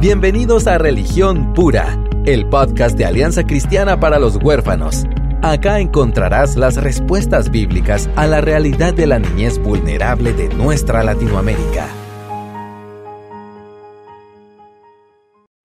Bienvenidos 0.00 0.66
a 0.66 0.78
Religión 0.78 1.52
Pura, 1.52 2.02
el 2.24 2.48
podcast 2.48 2.96
de 2.96 3.04
Alianza 3.04 3.44
Cristiana 3.44 4.00
para 4.00 4.18
los 4.18 4.36
Huérfanos. 4.36 5.04
Acá 5.42 5.78
encontrarás 5.78 6.56
las 6.56 6.82
respuestas 6.82 7.50
bíblicas 7.50 8.08
a 8.16 8.26
la 8.26 8.40
realidad 8.40 8.94
de 8.94 9.06
la 9.06 9.18
niñez 9.18 9.58
vulnerable 9.58 10.32
de 10.32 10.48
nuestra 10.54 11.04
Latinoamérica. 11.04 11.86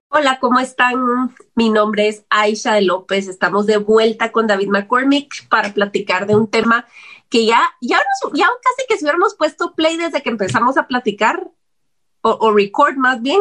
Hola, 0.10 0.38
¿cómo 0.42 0.60
están? 0.60 1.34
Mi 1.56 1.70
nombre 1.70 2.10
es 2.10 2.26
Aisha 2.30 2.82
López. 2.82 3.30
Estamos 3.30 3.68
de 3.68 3.78
vuelta 3.78 4.34
con 4.34 4.48
David 4.48 4.68
McCormick 4.68 5.48
para 5.48 5.74
platicar 5.74 6.28
de 6.28 6.36
un 6.36 6.50
tema 6.50 6.86
que 7.30 7.46
ya, 7.46 7.62
ya, 7.80 8.02
ya 8.34 8.48
casi 8.62 8.86
que 8.90 8.98
si 8.98 9.06
hubiéramos 9.06 9.36
puesto 9.36 9.76
play 9.76 9.96
desde 9.96 10.22
que 10.22 10.30
empezamos 10.30 10.76
a 10.76 10.88
platicar 10.88 11.50
o, 12.20 12.32
o 12.32 12.54
record 12.54 12.98
más 12.98 13.22
bien, 13.22 13.40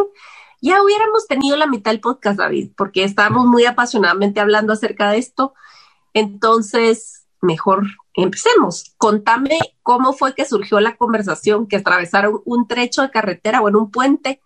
ya 0.64 0.82
hubiéramos 0.82 1.26
tenido 1.26 1.58
la 1.58 1.66
mitad 1.66 1.90
del 1.90 2.00
podcast, 2.00 2.38
David, 2.38 2.70
porque 2.74 3.04
estábamos 3.04 3.44
muy 3.44 3.66
apasionadamente 3.66 4.40
hablando 4.40 4.72
acerca 4.72 5.10
de 5.10 5.18
esto. 5.18 5.52
Entonces, 6.14 7.26
mejor 7.42 7.84
empecemos. 8.14 8.94
Contame 8.96 9.58
cómo 9.82 10.14
fue 10.14 10.34
que 10.34 10.46
surgió 10.46 10.80
la 10.80 10.96
conversación, 10.96 11.66
que 11.66 11.76
atravesaron 11.76 12.40
un 12.46 12.66
trecho 12.66 13.02
de 13.02 13.10
carretera 13.10 13.60
o 13.60 13.68
en 13.68 13.76
un 13.76 13.90
puente 13.90 14.40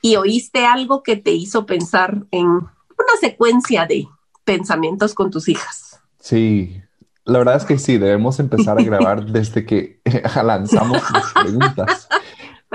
y 0.00 0.16
oíste 0.16 0.64
algo 0.64 1.02
que 1.02 1.16
te 1.16 1.32
hizo 1.32 1.66
pensar 1.66 2.24
en 2.30 2.46
una 2.46 3.16
secuencia 3.20 3.84
de 3.84 4.08
pensamientos 4.44 5.12
con 5.12 5.30
tus 5.30 5.48
hijas. 5.48 6.00
Sí, 6.20 6.80
la 7.24 7.38
verdad 7.38 7.56
es 7.56 7.64
que 7.64 7.78
sí, 7.78 7.98
debemos 7.98 8.40
empezar 8.40 8.78
a 8.78 8.82
grabar 8.82 9.26
desde 9.26 9.66
que 9.66 10.00
lanzamos 10.42 11.02
las 11.10 11.32
preguntas. 11.32 12.08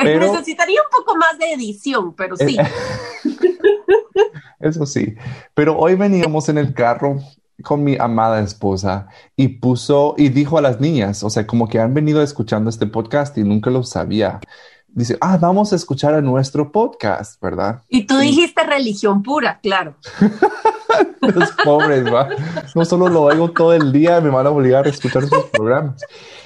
Pero, 0.03 0.31
necesitaría 0.31 0.81
un 0.81 0.89
poco 0.89 1.17
más 1.17 1.37
de 1.37 1.53
edición, 1.53 2.13
pero 2.15 2.35
sí. 2.35 2.57
Eso 4.59 4.85
sí. 4.85 5.15
Pero 5.53 5.77
hoy 5.77 5.95
veníamos 5.95 6.49
en 6.49 6.57
el 6.57 6.73
carro 6.73 7.19
con 7.63 7.83
mi 7.83 7.97
amada 7.99 8.41
esposa 8.41 9.07
y 9.35 9.47
puso 9.49 10.15
y 10.17 10.29
dijo 10.29 10.57
a 10.57 10.61
las 10.61 10.79
niñas, 10.79 11.23
o 11.23 11.29
sea, 11.29 11.45
como 11.45 11.67
que 11.67 11.79
han 11.79 11.93
venido 11.93 12.21
escuchando 12.21 12.69
este 12.69 12.87
podcast 12.87 13.37
y 13.37 13.43
nunca 13.43 13.69
lo 13.69 13.83
sabía. 13.83 14.39
Dice, 14.87 15.17
ah, 15.21 15.37
vamos 15.37 15.71
a 15.71 15.75
escuchar 15.75 16.15
a 16.15 16.21
nuestro 16.21 16.71
podcast, 16.71 17.39
¿verdad? 17.41 17.83
Y 17.89 18.07
tú 18.07 18.17
dijiste 18.17 18.63
religión 18.63 19.21
pura, 19.21 19.59
claro. 19.61 19.95
Los 21.21 21.51
pobres, 21.63 22.11
va. 22.11 22.29
No 22.73 22.83
solo 22.85 23.07
lo 23.07 23.21
oigo 23.23 23.51
todo 23.51 23.73
el 23.73 23.91
día, 23.91 24.19
me 24.19 24.29
van 24.29 24.47
a 24.47 24.49
obligar 24.49 24.87
a 24.87 24.89
escuchar 24.89 25.27
sus 25.27 25.43
programas. 25.45 26.01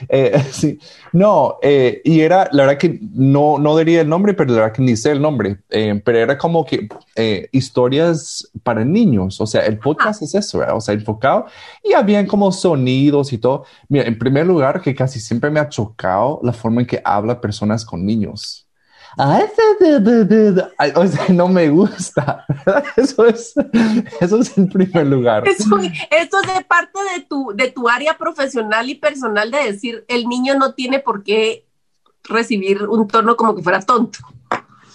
Eh, 0.09 0.43
sí, 0.51 0.79
no, 1.11 1.57
eh, 1.61 2.01
y 2.03 2.21
era, 2.21 2.49
la 2.51 2.63
verdad 2.63 2.79
que 2.79 2.99
no, 3.13 3.57
no 3.57 3.77
diría 3.77 4.01
el 4.01 4.09
nombre, 4.09 4.33
pero 4.33 4.51
la 4.53 4.61
verdad 4.61 4.73
que 4.73 4.81
ni 4.81 4.95
sé 4.95 5.11
el 5.11 5.21
nombre, 5.21 5.57
eh, 5.69 6.01
pero 6.03 6.17
era 6.17 6.37
como 6.37 6.65
que 6.65 6.87
historias 7.51 8.49
para 8.63 8.83
niños, 8.83 9.39
o 9.39 9.45
sea, 9.45 9.65
el 9.65 9.77
podcast 9.79 10.21
es 10.21 10.35
eso, 10.35 10.63
o 10.73 10.81
sea, 10.81 10.93
enfocado, 10.93 11.45
y 11.83 11.93
habían 11.93 12.25
como 12.25 12.51
sonidos 12.51 13.33
y 13.33 13.37
todo. 13.37 13.65
Mira, 13.89 14.05
en 14.05 14.17
primer 14.17 14.45
lugar, 14.47 14.81
que 14.81 14.95
casi 14.95 15.19
siempre 15.19 15.49
me 15.49 15.59
ha 15.59 15.69
chocado 15.69 16.39
la 16.43 16.53
forma 16.53 16.81
en 16.81 16.87
que 16.87 17.01
habla 17.03 17.41
personas 17.41 17.85
con 17.85 18.05
niños. 18.05 18.62
O 20.95 21.07
sea, 21.07 21.25
no 21.29 21.47
me 21.47 21.69
gusta. 21.69 22.45
Eso 22.95 23.25
es, 23.25 23.53
eso 24.19 24.39
es 24.39 24.57
en 24.57 24.69
primer 24.69 25.05
lugar. 25.07 25.47
Eso, 25.47 25.77
esto 25.77 26.37
es 26.41 26.55
de 26.55 26.63
parte 26.63 26.99
de 27.15 27.21
tu, 27.21 27.51
de 27.55 27.71
tu 27.71 27.89
área 27.89 28.17
profesional 28.17 28.89
y 28.89 28.95
personal 28.95 29.51
de 29.51 29.71
decir, 29.71 30.05
el 30.07 30.27
niño 30.27 30.55
no 30.55 30.73
tiene 30.73 30.99
por 30.99 31.23
qué 31.23 31.65
recibir 32.23 32.83
un 32.83 33.07
tono 33.07 33.35
como 33.35 33.55
que 33.55 33.61
fuera 33.61 33.81
tonto. 33.81 34.19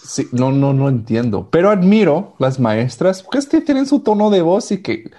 Sí, 0.08 0.26
no, 0.32 0.50
no, 0.52 0.72
no 0.72 0.88
entiendo. 0.88 1.48
Pero 1.50 1.70
admiro 1.70 2.34
las 2.38 2.58
maestras 2.58 3.22
que 3.30 3.36
es 3.36 3.46
que 3.46 3.60
tienen 3.60 3.84
su 3.84 4.00
tono 4.00 4.30
de 4.30 4.40
voz 4.40 4.72
y 4.72 4.82
que 4.82 5.10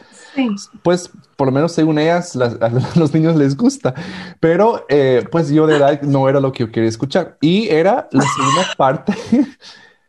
pues 0.81 1.11
por 1.35 1.47
lo 1.47 1.51
menos 1.51 1.73
según 1.73 1.99
ellas, 1.99 2.35
a 2.35 2.69
los 2.95 3.13
niños 3.13 3.35
les 3.35 3.55
gusta. 3.55 3.93
Pero 4.39 4.87
eh, 4.89 5.23
pues 5.31 5.49
yo 5.49 5.67
de 5.67 5.73
verdad 5.73 6.01
no 6.01 6.27
era 6.27 6.39
lo 6.39 6.51
que 6.51 6.65
yo 6.65 6.71
quería 6.71 6.89
escuchar. 6.89 7.37
Y 7.39 7.67
era 7.69 8.09
la 8.11 8.23
segunda 8.23 8.67
parte 8.77 9.13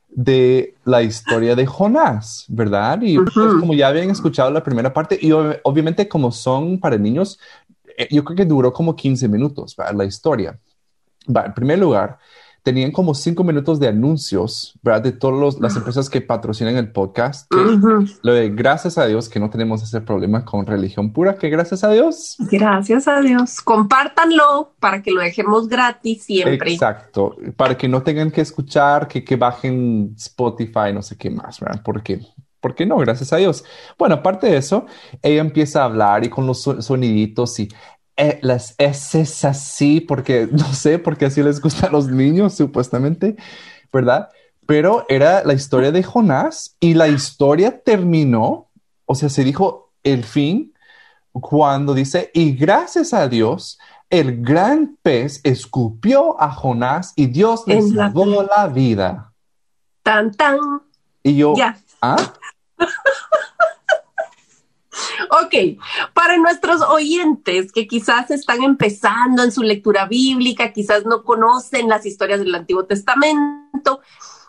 de 0.09 0.75
la 0.85 1.03
historia 1.03 1.55
de 1.55 1.67
Jonás, 1.67 2.47
¿verdad? 2.49 3.03
Y 3.03 3.19
pues, 3.19 3.35
como 3.35 3.75
ya 3.75 3.89
habían 3.89 4.09
escuchado 4.09 4.51
la 4.51 4.65
primera 4.65 4.95
parte, 4.95 5.19
y 5.21 5.31
obviamente 5.31 6.09
como 6.09 6.33
son 6.33 6.81
para 6.81 6.97
niños, 6.97 7.39
eh, 7.99 8.09
yo 8.11 8.25
creo 8.25 8.37
que 8.37 8.47
duró 8.47 8.73
como 8.73 8.97
15 8.97 9.29
minutos 9.29 9.77
la 9.95 10.05
historia. 10.07 10.59
en 11.29 11.55
primer 11.55 11.79
lugar, 11.79 12.19
tenían 12.63 12.93
como 12.93 13.15
cinco 13.15 13.45
minutos 13.45 13.81
de 13.81 13.89
anuncios, 13.89 14.79
¿verdad? 14.83 15.03
De 15.03 15.13
todas 15.13 15.59
las 15.61 15.77
empresas 15.77 16.11
que 16.11 16.21
patrocinan 16.21 16.77
el 16.77 16.93
podcast. 16.93 17.51
Lo 18.23 18.35
de 18.35 18.51
gracias 18.51 18.99
a 18.99 19.07
Dios 19.07 19.29
que 19.29 19.41
no 19.41 19.51
tenemos 19.51 19.83
ese 19.83 20.01
problema 20.01 20.45
con 20.45 20.67
religión 20.67 21.13
pura, 21.13 21.37
que 21.37 21.49
gracias 21.49 21.85
a 21.85 21.91
Dios. 21.91 22.37
Gracias 22.39 23.09
a 23.09 23.21
Dios. 23.21 23.61
Compártanlo 23.61 24.75
para 24.81 25.03
que 25.03 25.11
lo 25.11 25.21
dejemos 25.21 25.69
gratis 25.69 26.25
siempre. 26.25 26.73
Exacto. 26.73 27.37
Para 27.57 27.77
que 27.77 27.89
no 27.89 28.03
tengan 28.03 28.31
que 28.31 28.41
escuchar, 28.41 29.09
que, 29.09 29.25
que 29.25 29.37
bajen 29.37 30.15
Spotify, 30.17 30.93
no 30.93 31.03
sé 31.03 31.17
qué 31.17 31.31
más, 31.31 31.61
¿verdad? 31.61 31.81
Porque 31.85 32.21
¿Por 32.61 32.75
qué 32.75 32.85
no? 32.85 32.99
Gracias 32.99 33.33
a 33.33 33.39
Dios. 33.39 33.65
Bueno, 33.99 34.17
aparte 34.17 34.47
de 34.47 34.59
eso, 34.59 34.85
ella 35.23 35.41
empieza 35.41 35.81
a 35.81 35.87
hablar 35.87 36.25
y 36.25 36.29
con 36.29 36.47
los 36.47 36.61
soniditos 36.61 37.59
y 37.59 37.69
eh, 38.17 38.39
las 38.43 38.75
S 38.79 39.47
así, 39.47 40.01
porque 40.01 40.47
no 40.53 40.73
sé, 40.73 40.99
porque 40.99 41.27
así 41.27 41.43
les 41.43 41.61
gusta 41.61 41.87
a 41.87 41.91
los 41.91 42.09
niños, 42.09 42.55
supuestamente, 42.55 43.37
¿verdad? 43.93 44.29
Pero 44.67 45.05
era 45.09 45.43
la 45.45 45.55
historia 45.55 45.91
de 45.91 46.03
Jonás 46.03 46.77
y 46.81 46.95
la 46.95 47.09
historia 47.09 47.81
terminó, 47.83 48.71
o 49.05 49.15
sea, 49.15 49.29
se 49.29 49.43
dijo 49.43 49.93
el 50.03 50.25
fin 50.25 50.75
cuando 51.33 51.95
dice, 51.95 52.31
y 52.35 52.53
gracias 52.53 53.13
a 53.13 53.29
Dios, 53.29 53.79
el 54.11 54.43
gran 54.43 54.97
pez 55.03 55.41
escupió 55.45 56.41
a 56.41 56.51
Jonás 56.51 57.13
y 57.17 57.27
Dios 57.27 57.63
le 57.67 57.81
salvó 57.83 58.43
la... 58.43 58.67
vida. 58.67 59.33
Tan, 60.03 60.33
tan. 60.33 60.59
Y 61.23 61.37
yo, 61.37 61.55
ya. 61.57 61.79
¿ah? 62.03 62.33
Ok, 65.33 65.79
para 66.13 66.37
nuestros 66.39 66.83
oyentes 66.83 67.71
que 67.71 67.87
quizás 67.87 68.33
están 68.33 68.65
empezando 68.65 69.45
en 69.45 69.53
su 69.53 69.63
lectura 69.63 70.07
bíblica, 70.07 70.73
quizás 70.73 71.07
no 71.07 71.23
conocen 71.23 71.89
las 71.89 72.05
historias 72.05 72.41
del 72.41 72.53
Antiguo 72.53 72.85
Testamento, 72.85 74.01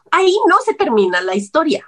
ahí 0.09 0.35
no 0.47 0.57
se 0.65 0.73
termina 0.73 1.21
la 1.21 1.35
historia. 1.35 1.85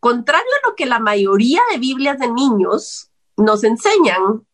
Contrario 0.00 0.50
a 0.62 0.68
lo 0.68 0.74
que 0.74 0.86
la 0.86 1.00
mayoría 1.00 1.60
de 1.70 1.78
Biblias 1.78 2.18
de 2.18 2.28
niños 2.28 3.10
nos 3.36 3.62
enseñan, 3.62 4.46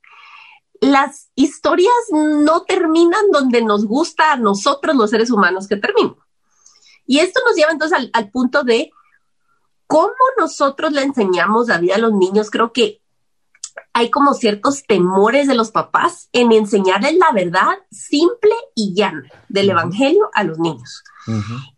las 0.80 1.30
historias 1.36 1.94
no 2.10 2.62
terminan 2.62 3.30
donde 3.30 3.62
nos 3.62 3.84
gusta 3.84 4.32
a 4.32 4.36
nosotros 4.36 4.96
los 4.96 5.10
seres 5.10 5.30
humanos 5.30 5.68
que 5.68 5.76
terminen. 5.76 6.16
Y 7.06 7.20
esto 7.20 7.40
nos 7.46 7.54
lleva 7.54 7.70
entonces 7.70 7.96
al, 7.96 8.10
al 8.14 8.30
punto 8.30 8.64
de 8.64 8.90
cómo 9.86 10.14
nosotros 10.38 10.90
le 10.90 11.02
enseñamos 11.02 11.68
la 11.68 11.78
vida 11.78 11.94
a 11.94 11.98
los 11.98 12.12
niños. 12.12 12.50
Creo 12.50 12.72
que 12.72 13.00
hay 13.92 14.10
como 14.10 14.34
ciertos 14.34 14.84
temores 14.86 15.48
de 15.48 15.54
los 15.54 15.70
papás 15.70 16.28
en 16.32 16.52
enseñarles 16.52 17.16
la 17.16 17.32
verdad 17.32 17.78
simple 17.90 18.52
y 18.74 18.94
llana 18.94 19.24
del 19.48 19.70
Evangelio 19.70 20.30
a 20.34 20.44
los 20.44 20.58
niños. 20.58 21.02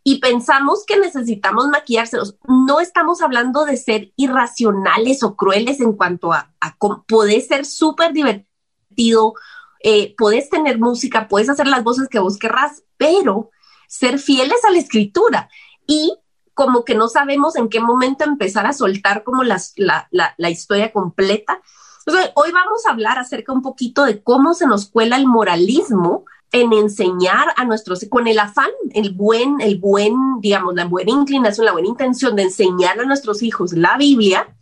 Y 0.02 0.18
pensamos 0.20 0.84
que 0.86 0.98
necesitamos 0.98 1.68
maquillárselos. 1.68 2.36
No 2.46 2.80
estamos 2.80 3.20
hablando 3.20 3.64
de 3.64 3.76
ser 3.76 4.12
irracionales 4.16 5.22
o 5.22 5.36
crueles 5.36 5.80
en 5.80 5.92
cuanto 5.92 6.32
a, 6.32 6.54
a 6.60 6.76
podés 7.06 7.48
ser 7.48 7.66
súper 7.66 8.12
divertido, 8.12 9.34
eh, 9.80 10.14
podés 10.16 10.48
tener 10.48 10.78
música, 10.78 11.28
puedes 11.28 11.50
hacer 11.50 11.66
las 11.66 11.82
voces 11.82 12.08
que 12.08 12.18
vos 12.18 12.38
querrás, 12.38 12.82
pero 12.96 13.50
ser 13.88 14.18
fieles 14.18 14.64
a 14.64 14.70
la 14.70 14.78
escritura 14.78 15.50
y 15.86 16.16
como 16.54 16.84
que 16.84 16.94
no 16.94 17.08
sabemos 17.08 17.56
en 17.56 17.69
qué 17.69 17.81
momento 17.81 18.25
empezar 18.25 18.66
a 18.66 18.72
soltar 18.72 19.25
como 19.25 19.42
la, 19.42 19.60
la 20.08 20.50
historia 20.50 20.92
completa 20.92 21.60
hoy 22.06 22.52
vamos 22.52 22.87
a 22.87 22.93
hablar 22.93 23.19
acerca 23.19 23.52
un 23.52 23.62
poquito 23.62 24.04
de 24.04 24.22
cómo 24.22 24.54
se 24.54 24.66
nos 24.66 24.88
cuela 24.88 25.16
el 25.16 25.26
moralismo 25.26 26.25
en 26.52 26.72
enseñar 26.72 27.49
a 27.56 27.64
nuestros, 27.64 28.04
con 28.10 28.26
el 28.26 28.38
afán, 28.38 28.70
el 28.93 29.12
buen, 29.14 29.60
el 29.60 29.78
buen, 29.78 30.14
digamos, 30.40 30.75
la 30.75 30.84
buena 30.84 31.10
inclinación, 31.10 31.64
la 31.64 31.72
buena 31.72 31.88
intención 31.88 32.37
de 32.37 32.43
enseñar 32.43 33.00
a 33.00 33.04
nuestros 33.04 33.43
hijos 33.43 33.72
la 33.72 33.96
Biblia, 33.96 34.54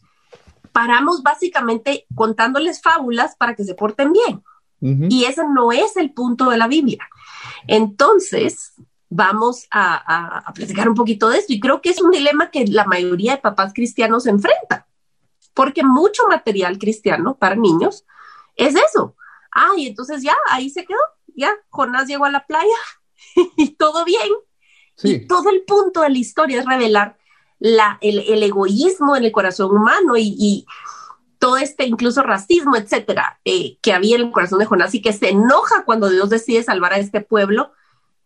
paramos 0.73 1.23
básicamente 1.23 2.07
contándoles 2.15 2.81
fábulas 2.81 3.35
para 3.37 3.57
que 3.57 3.65
se 3.65 3.75
porten 3.75 4.13
bien. 4.13 4.43
Y 4.83 5.25
ese 5.25 5.43
no 5.47 5.73
es 5.73 5.99
el 5.99 6.11
punto 6.15 6.49
de 6.49 6.57
la 6.57 6.67
Biblia. 6.67 7.07
Entonces, 7.67 8.73
vamos 9.11 9.67
a, 9.71 10.39
a, 10.39 10.53
platicar 10.55 10.89
un 10.89 10.95
poquito 10.95 11.29
de 11.29 11.37
esto. 11.37 11.53
Y 11.53 11.61
creo 11.61 11.83
que 11.83 11.91
es 11.91 12.01
un 12.01 12.11
dilema 12.11 12.51
que 12.51 12.67
la 12.67 12.87
mayoría 12.87 13.33
de 13.33 13.43
papás 13.43 13.75
cristianos 13.75 14.27
enfrentan 14.27 14.85
porque 15.55 15.83
mucho 15.83 16.23
material 16.29 16.79
cristiano 16.79 17.37
para 17.39 17.57
niños 17.57 18.05
es 18.57 18.75
eso. 18.75 19.17
Ah, 19.53 19.73
y 19.77 19.89
entonces 19.89 20.23
ya, 20.23 20.37
ahí 20.51 20.71
se 20.71 20.85
quedó, 20.85 21.01
ya, 21.35 21.53
Jonás 21.71 22.07
llegó 22.07 22.25
a 22.25 22.31
la 22.31 22.47
playa 22.47 22.77
y 23.57 23.71
todo 23.71 24.05
bien. 24.05 24.29
Y 25.03 25.27
todo 25.27 25.49
el 25.49 25.63
punto 25.63 26.03
de 26.03 26.11
la 26.11 26.19
historia 26.19 26.61
es 26.61 26.67
revelar 26.67 27.17
la, 27.59 27.99
el, 28.03 28.43
egoísmo 28.43 29.17
en 29.17 29.25
el 29.25 29.33
corazón 29.33 29.71
humano 29.71 30.15
y, 30.17 30.67
todo 31.39 31.57
este 31.57 31.87
incluso 31.87 32.23
racismo, 32.23 32.77
etcétera, 32.77 33.41
eh, 33.47 33.79
que 33.81 33.95
había 33.95 34.17
en 34.17 34.27
el 34.27 34.31
corazón 34.31 34.59
de 34.59 34.67
Jonás 34.67 34.95
y 34.95 35.01
que 35.01 35.15
se 35.15 35.31
enoja 35.31 35.87
cuando 35.87 36.11
Dios 36.11 36.29
decide 36.29 36.63
salvar 36.63 36.93
a 36.93 36.99
este 36.99 37.23
pueblo, 37.23 37.73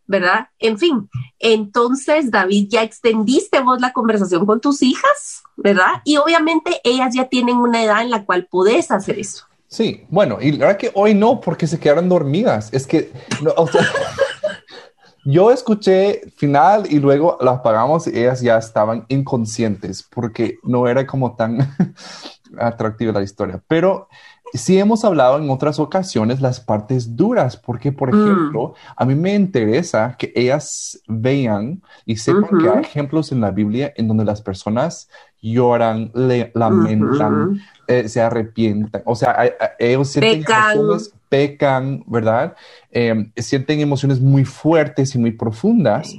¿verdad? 0.06 0.48
En 0.58 0.78
fin, 0.78 1.08
entonces 1.38 2.30
David, 2.30 2.68
ya 2.70 2.82
extendiste 2.82 3.60
vos 3.60 3.80
la 3.80 3.92
conversación 3.92 4.46
con 4.46 4.60
tus 4.60 4.82
hijas, 4.82 5.42
¿verdad? 5.56 6.02
Y 6.04 6.16
obviamente 6.16 6.80
ellas 6.84 7.14
ya 7.14 7.28
tienen 7.28 7.56
una 7.56 7.82
edad 7.82 8.02
en 8.02 8.10
la 8.10 8.24
cual 8.24 8.46
podés 8.50 8.90
hacer 8.90 9.18
eso. 9.18 9.46
Sí, 9.74 10.06
bueno, 10.08 10.38
y 10.40 10.52
la 10.52 10.66
verdad 10.66 10.78
que 10.78 10.92
hoy 10.94 11.14
no, 11.14 11.40
porque 11.40 11.66
se 11.66 11.80
quedaron 11.80 12.08
dormidas. 12.08 12.72
Es 12.72 12.86
que, 12.86 13.12
yo 15.24 15.50
escuché 15.50 16.20
final 16.36 16.84
y 16.88 17.00
luego 17.00 17.38
las 17.40 17.58
apagamos 17.58 18.06
y 18.06 18.10
ellas 18.10 18.40
ya 18.40 18.58
estaban 18.58 19.04
inconscientes 19.08 20.02
porque 20.02 20.58
no 20.62 20.86
era 20.86 21.06
como 21.06 21.34
tan 21.34 21.58
atractiva 22.58 23.12
la 23.12 23.22
historia. 23.22 23.62
Pero 23.66 24.08
sí 24.54 24.78
hemos 24.78 25.04
hablado 25.04 25.38
en 25.38 25.50
otras 25.50 25.78
ocasiones 25.78 26.40
las 26.40 26.60
partes 26.60 27.16
duras, 27.16 27.56
porque, 27.56 27.92
por 27.92 28.14
mm. 28.14 28.22
ejemplo, 28.22 28.74
a 28.96 29.04
mí 29.04 29.14
me 29.14 29.34
interesa 29.34 30.16
que 30.16 30.32
ellas 30.34 31.00
vean 31.06 31.82
y 32.06 32.16
sepan 32.16 32.58
que 32.58 32.68
hay 32.68 32.80
ejemplos 32.80 33.32
en 33.32 33.40
la 33.40 33.50
Biblia 33.50 33.92
en 33.96 34.08
donde 34.08 34.24
las 34.24 34.40
personas 34.40 35.10
lloran, 35.42 36.10
le, 36.14 36.50
lamentan, 36.54 37.60
eh, 37.86 38.08
se 38.08 38.20
arrepientan. 38.20 39.02
O 39.04 39.14
sea, 39.14 39.36
ellos 39.78 40.08
sienten 40.08 40.44
emociones, 40.48 41.12
pecan, 41.28 42.04
¿verdad? 42.06 42.54
Em, 42.90 43.30
sienten 43.36 43.80
emociones 43.80 44.20
muy 44.20 44.44
fuertes 44.44 45.14
y 45.14 45.18
muy 45.18 45.32
profundas. 45.32 46.14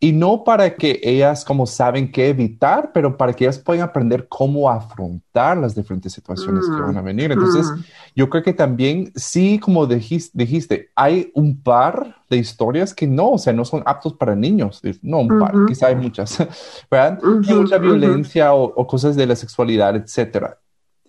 Y 0.00 0.12
no 0.12 0.44
para 0.44 0.76
que 0.76 1.00
ellas 1.02 1.44
como 1.44 1.66
saben 1.66 2.12
qué 2.12 2.28
evitar, 2.28 2.92
pero 2.92 3.16
para 3.16 3.32
que 3.32 3.44
ellas 3.44 3.58
puedan 3.58 3.82
aprender 3.82 4.28
cómo 4.28 4.70
afrontar 4.70 5.56
las 5.56 5.74
diferentes 5.74 6.12
situaciones 6.12 6.64
que 6.66 6.80
van 6.80 6.96
a 6.96 7.02
venir. 7.02 7.32
Entonces, 7.32 7.66
yo 8.14 8.30
creo 8.30 8.44
que 8.44 8.52
también, 8.52 9.10
sí, 9.16 9.58
como 9.58 9.86
dijiste, 9.86 10.30
dijiste, 10.38 10.90
hay 10.94 11.32
un 11.34 11.60
par 11.60 12.22
de 12.30 12.36
historias 12.36 12.94
que 12.94 13.08
no, 13.08 13.30
o 13.30 13.38
sea, 13.38 13.52
no 13.52 13.64
son 13.64 13.82
aptos 13.86 14.14
para 14.14 14.36
niños. 14.36 14.80
No, 15.02 15.18
un 15.18 15.40
par, 15.40 15.52
quizá 15.66 15.88
hay 15.88 15.96
muchas, 15.96 16.38
¿verdad? 16.90 17.18
Hay 17.48 17.54
mucha 17.54 17.78
violencia 17.78 18.54
o, 18.54 18.64
o, 18.64 18.86
cosas 18.86 19.16
de 19.16 19.26
la 19.26 19.34
sexualidad, 19.34 19.96
etcétera 19.96 20.58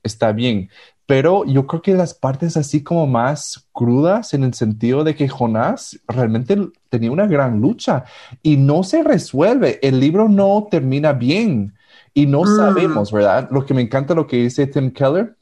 está 0.04 0.32
bien. 0.32 0.70
Pero 1.06 1.44
yo 1.46 1.66
creo 1.66 1.82
que 1.82 1.96
las 1.96 2.14
partes 2.14 2.56
así 2.56 2.84
como 2.84 3.08
más 3.08 3.68
crudas 3.72 4.34
en 4.36 4.44
el 4.44 4.54
sentido 4.54 5.04
de 5.04 5.16
que 5.16 5.28
Jonás 5.28 6.00
realmente 6.08 6.56
tenía 6.90 7.12
una 7.12 7.26
gran 7.26 7.60
lucha 7.60 8.04
y 8.44 8.58
no 8.58 8.84
se 8.84 9.02
resuelve. 9.02 9.80
El 9.82 10.00
libro 10.00 10.30
no 10.30 10.68
termina 10.70 11.14
bien 11.14 11.74
y 12.14 12.28
no 12.28 12.44
mm. 12.44 12.58
sabemos, 12.58 13.12
¿verdad? 13.12 13.50
Lo 13.52 13.66
que 13.66 13.74
me 13.74 13.82
encanta 13.82 14.14
lo 14.14 14.28
que 14.28 14.38
dice 14.38 14.68
Tim 14.68 14.92
Keller 14.92 15.36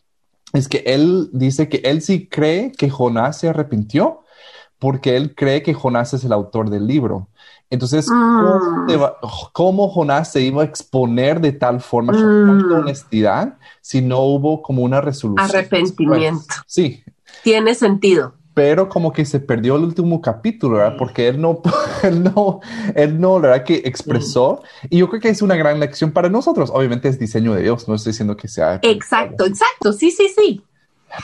es 0.53 0.69
que 0.69 0.83
él 0.85 1.29
dice 1.33 1.67
que 1.67 1.81
él 1.83 2.01
sí 2.01 2.27
cree 2.27 2.71
que 2.71 2.89
Jonás 2.89 3.39
se 3.39 3.49
arrepintió 3.49 4.21
porque 4.79 5.15
él 5.15 5.33
cree 5.35 5.63
que 5.63 5.73
Jonás 5.73 6.13
es 6.13 6.23
el 6.23 6.33
autor 6.33 6.69
del 6.69 6.87
libro. 6.87 7.27
Entonces, 7.69 8.07
mm. 8.09 8.87
¿cómo, 9.51 9.89
Jonás 9.89 10.31
se 10.31 10.41
iba 10.41 10.61
a 10.61 10.65
exponer 10.65 11.41
de 11.41 11.51
tal 11.51 11.81
forma, 11.81 12.13
con 12.13 12.57
mm. 12.57 12.71
honestidad, 12.71 13.57
si 13.81 14.01
no 14.01 14.21
hubo 14.21 14.61
como 14.61 14.83
una 14.83 15.01
resolución? 15.01 15.49
Arrepentimiento. 15.49 16.55
sí. 16.65 17.03
Tiene 17.43 17.75
sentido. 17.75 18.33
Pero 18.53 18.89
como 18.89 19.13
que 19.13 19.23
se 19.25 19.39
perdió 19.39 19.75
el 19.75 19.83
último 19.83 20.19
capítulo, 20.19 20.77
¿verdad? 20.77 20.95
Porque 20.97 21.27
él 21.29 21.39
no, 21.39 21.61
él 22.03 22.23
no, 22.23 22.61
él 22.95 23.19
no, 23.19 23.39
la 23.39 23.49
verdad 23.49 23.65
que 23.65 23.81
expresó. 23.85 24.63
Y 24.89 24.99
yo 24.99 25.09
creo 25.09 25.21
que 25.21 25.29
es 25.29 25.41
una 25.41 25.55
gran 25.55 25.79
lección 25.79 26.11
para 26.11 26.29
nosotros. 26.29 26.71
Obviamente 26.73 27.09
es 27.09 27.19
diseño 27.19 27.53
de 27.53 27.63
Dios, 27.63 27.87
no 27.87 27.95
estoy 27.95 28.13
diciendo 28.13 28.35
que 28.35 28.47
sea. 28.47 28.79
Exacto, 28.81 29.45
exacto. 29.45 29.93
Sí, 29.93 30.09
sí, 30.09 30.29
sí 30.35 30.63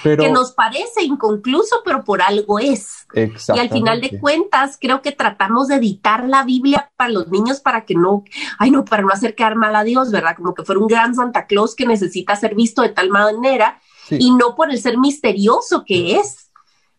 que 0.02 0.30
nos 0.30 0.52
parece 0.54 1.04
inconcluso, 1.04 1.82
pero 1.84 2.04
por 2.04 2.22
algo 2.22 2.60
es. 2.60 3.06
Y 3.14 3.60
al 3.60 3.70
final 3.70 4.02
de 4.02 4.20
cuentas, 4.20 4.78
creo 4.80 5.02
que 5.02 5.12
tratamos 5.12 5.68
de 5.68 5.76
editar 5.76 6.28
la 6.28 6.44
Biblia 6.44 6.92
para 6.96 7.12
los 7.12 7.30
niños 7.30 7.60
para 7.60 7.86
que 7.86 7.96
no, 7.96 8.24
ay 8.60 8.72
no, 8.72 8.86
para 8.86 9.04
no 9.04 9.10
hacer 9.10 9.36
quedar 9.36 9.56
mal 9.56 9.76
a 9.76 9.84
Dios, 9.84 10.12
¿verdad? 10.12 10.36
Como 10.36 10.54
que 10.54 10.64
fuera 10.64 10.80
un 10.82 10.88
gran 10.88 11.16
Santa 11.16 11.46
Claus 11.46 11.76
que 11.76 11.86
necesita 11.86 12.36
ser 12.36 12.56
visto 12.56 12.82
de 12.82 12.90
tal 12.90 13.10
manera 13.10 13.82
y 14.10 14.32
no 14.32 14.56
por 14.56 14.72
el 14.72 14.80
ser 14.80 14.98
misterioso 14.98 15.84
que 15.86 16.18
es. 16.18 16.52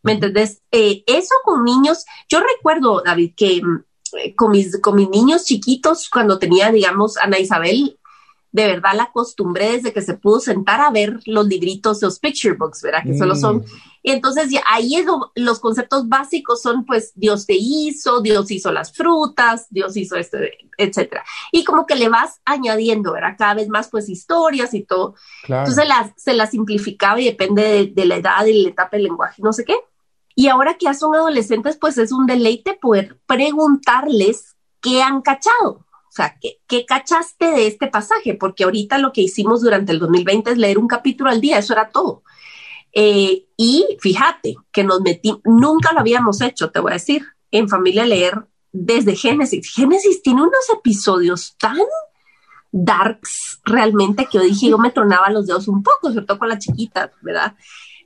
¿Me 0.02 0.12
entendés? 0.12 0.62
Eh, 0.70 1.02
eso 1.06 1.34
con 1.44 1.64
niños, 1.64 2.04
yo 2.28 2.40
recuerdo, 2.40 3.02
David, 3.02 3.32
que 3.34 3.62
eh, 4.18 4.34
con 4.34 4.50
mis, 4.50 4.78
con 4.80 4.96
mis 4.96 5.08
niños 5.08 5.44
chiquitos, 5.44 6.10
cuando 6.10 6.38
tenía, 6.38 6.70
digamos, 6.70 7.16
Ana 7.16 7.38
Isabel, 7.38 7.98
de 8.54 8.68
verdad 8.68 8.92
la 8.94 9.02
acostumbré 9.04 9.72
desde 9.72 9.92
que 9.92 10.00
se 10.00 10.14
pudo 10.14 10.38
sentar 10.38 10.80
a 10.80 10.92
ver 10.92 11.18
los 11.26 11.44
libritos, 11.48 12.00
los 12.00 12.20
picture 12.20 12.54
books, 12.54 12.82
¿verdad? 12.82 13.02
Que 13.02 13.18
solo 13.18 13.34
son. 13.34 13.56
Mm. 13.56 13.64
Y 14.04 14.10
entonces 14.12 14.48
ahí 14.70 14.94
es 14.94 15.06
los 15.34 15.58
conceptos 15.58 16.08
básicos 16.08 16.62
son 16.62 16.84
pues 16.84 17.10
Dios 17.16 17.46
te 17.46 17.56
hizo, 17.58 18.20
Dios 18.20 18.48
hizo 18.52 18.70
las 18.70 18.92
frutas, 18.92 19.66
Dios 19.70 19.96
hizo 19.96 20.14
esto, 20.14 20.38
etcétera. 20.78 21.24
Y 21.50 21.64
como 21.64 21.84
que 21.84 21.96
le 21.96 22.08
vas 22.08 22.40
añadiendo, 22.44 23.14
¿verdad? 23.14 23.34
Cada 23.36 23.54
vez 23.54 23.68
más 23.68 23.88
pues 23.88 24.08
historias 24.08 24.72
y 24.72 24.84
todo. 24.84 25.16
Entonces 25.48 25.88
las, 25.88 26.12
se 26.16 26.32
las 26.32 26.52
simplificaba 26.52 27.20
y 27.20 27.24
depende 27.24 27.62
de, 27.62 27.86
de 27.88 28.04
la 28.04 28.16
edad 28.18 28.46
y 28.46 28.62
la 28.62 28.68
etapa 28.68 28.90
del 28.92 29.06
lenguaje, 29.06 29.42
no 29.42 29.52
sé 29.52 29.64
qué. 29.64 29.74
Y 30.36 30.46
ahora 30.46 30.74
que 30.74 30.84
ya 30.84 30.94
son 30.94 31.16
adolescentes, 31.16 31.76
pues 31.76 31.98
es 31.98 32.12
un 32.12 32.26
deleite 32.26 32.78
poder 32.80 33.18
preguntarles 33.26 34.54
qué 34.80 35.02
han 35.02 35.22
cachado. 35.22 35.84
O 36.14 36.16
sea, 36.16 36.38
¿qué, 36.40 36.86
cachaste 36.86 37.44
de 37.44 37.66
este 37.66 37.88
pasaje? 37.88 38.34
Porque 38.34 38.62
ahorita 38.62 38.98
lo 38.98 39.12
que 39.12 39.22
hicimos 39.22 39.62
durante 39.62 39.90
el 39.90 39.98
2020 39.98 40.52
es 40.52 40.58
leer 40.58 40.78
un 40.78 40.86
capítulo 40.86 41.28
al 41.28 41.40
día, 41.40 41.58
eso 41.58 41.72
era 41.72 41.88
todo. 41.88 42.22
Eh, 42.92 43.46
y 43.56 43.84
fíjate 43.98 44.54
que 44.70 44.84
nos 44.84 45.00
metí, 45.00 45.34
nunca 45.42 45.92
lo 45.92 45.98
habíamos 45.98 46.40
hecho, 46.40 46.70
te 46.70 46.78
voy 46.78 46.92
a 46.92 46.94
decir, 46.94 47.24
en 47.50 47.68
familia 47.68 48.06
leer 48.06 48.46
desde 48.70 49.16
Génesis. 49.16 49.74
Génesis 49.74 50.22
tiene 50.22 50.42
unos 50.42 50.70
episodios 50.72 51.56
tan 51.58 51.78
darks 52.70 53.60
realmente 53.64 54.26
que 54.26 54.38
yo 54.38 54.44
dije, 54.44 54.68
yo 54.68 54.78
me 54.78 54.92
tronaba 54.92 55.30
los 55.30 55.48
dedos 55.48 55.66
un 55.66 55.82
poco, 55.82 56.12
sobre 56.12 56.26
todo 56.26 56.38
con 56.38 56.48
la 56.48 56.60
chiquita, 56.60 57.10
¿verdad? 57.22 57.56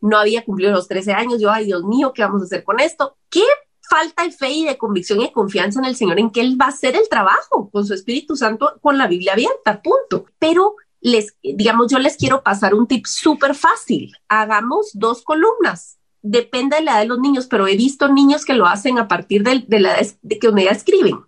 No 0.01 0.17
había 0.17 0.47
cumplido 0.47 0.73
los 0.73 0.89
13 0.89 1.13
años, 1.13 1.43
yo, 1.43 1.51
ay 1.51 1.67
Dios 1.67 1.85
mío, 1.85 2.15
¿qué 2.15 2.23
vamos 2.23 2.41
a 2.41 2.45
hacer 2.47 2.65
con 2.65 2.81
esto? 2.81 3.19
¿Qué 3.29 3.45
falta 3.89 4.23
de 4.23 4.33
fe 4.33 4.51
y 4.51 4.65
de 4.65 4.79
convicción 4.79 5.21
y 5.23 5.33
confianza 5.33 5.79
en 5.81 5.87
el 5.87 5.97
Señor 5.97 6.19
en 6.19 6.31
que 6.31 6.41
Él 6.41 6.61
va 6.61 6.67
a 6.67 6.69
hacer 6.69 6.97
el 6.97 7.09
trabajo 7.09 7.71
con 7.71 7.87
su 7.87 7.95
Espíritu 7.95 8.37
Santo, 8.37 8.79
con 8.81 8.99
la 8.99 9.07
Biblia 9.07 9.33
abierta, 9.33 9.83
punto. 9.83 10.27
Pero 10.39 10.77
les, 11.01 11.37
digamos, 11.43 11.91
yo 11.91 11.99
les 11.99 12.17
quiero 12.17 12.43
pasar 12.43 12.75
un 12.75 12.87
tip 12.87 13.07
súper 13.07 13.55
fácil. 13.55 14.13
Hagamos 14.29 14.91
dos 14.95 15.23
columnas. 15.23 15.99
Depende 16.23 16.77
de 16.77 16.83
la 16.83 16.93
edad 16.93 17.01
de 17.01 17.07
los 17.07 17.21
niños, 17.21 17.47
pero 17.47 17.67
he 17.67 17.77
visto 17.77 18.09
niños 18.09 18.45
que 18.45 18.55
lo 18.55 18.67
hacen 18.67 18.99
a 18.99 19.09
partir 19.09 19.43
de, 19.43 19.65
la 19.81 19.99
edad 19.99 20.15
de 20.23 20.39
que 20.39 20.53
ya 20.53 20.71
escriben. 20.71 21.21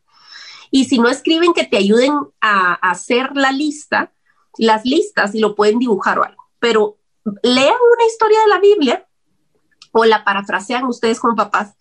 Y 0.71 0.85
si 0.85 0.99
no 0.99 1.09
escriben, 1.09 1.53
que 1.53 1.65
te 1.65 1.79
ayuden 1.79 2.13
a, 2.41 2.73
a 2.73 2.91
hacer 2.91 3.31
la 3.35 3.53
lista, 3.53 4.13
las 4.59 4.85
listas 4.85 5.35
y 5.35 5.41
lo 5.41 5.55
pueden 5.55 5.79
dibujar 5.79 6.19
o 6.19 6.25
algo. 6.25 6.45
Pero 6.59 6.99
lean 7.43 7.75
una 7.97 8.07
historia 8.07 8.41
de 8.41 8.49
la 8.49 8.61
Biblia 8.61 9.07
o 9.93 10.05
la 10.05 10.25
parafrasean 10.25 10.85
ustedes 10.85 11.19
como 11.19 11.35
papás 11.35 11.75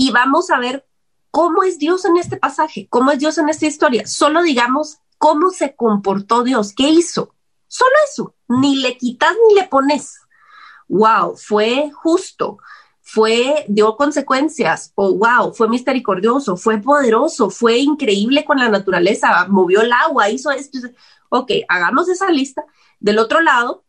y 0.00 0.12
vamos 0.12 0.50
a 0.50 0.58
ver 0.58 0.86
cómo 1.30 1.62
es 1.62 1.78
Dios 1.78 2.06
en 2.06 2.16
este 2.16 2.38
pasaje, 2.38 2.88
cómo 2.88 3.10
es 3.10 3.18
Dios 3.18 3.36
en 3.36 3.50
esta 3.50 3.66
historia. 3.66 4.06
Solo 4.06 4.40
digamos 4.40 5.00
cómo 5.18 5.50
se 5.50 5.76
comportó 5.76 6.42
Dios, 6.42 6.72
qué 6.74 6.88
hizo. 6.88 7.34
Solo 7.66 7.90
eso, 8.08 8.34
ni 8.48 8.76
le 8.76 8.96
quitas 8.96 9.36
ni 9.46 9.56
le 9.56 9.68
pones. 9.68 10.20
Wow, 10.88 11.36
fue 11.36 11.90
justo, 11.92 12.56
fue, 13.02 13.66
dio 13.68 13.94
consecuencias, 13.98 14.90
o 14.94 15.18
wow, 15.18 15.52
fue 15.52 15.68
misericordioso, 15.68 16.56
fue 16.56 16.78
poderoso, 16.78 17.50
fue 17.50 17.76
increíble 17.76 18.46
con 18.46 18.56
la 18.56 18.70
naturaleza, 18.70 19.46
movió 19.50 19.82
el 19.82 19.92
agua, 19.92 20.30
hizo 20.30 20.50
esto. 20.50 20.78
Ok, 21.28 21.50
hagamos 21.68 22.08
esa 22.08 22.30
lista. 22.30 22.64
Del 23.00 23.18
otro 23.18 23.42
lado, 23.42 23.84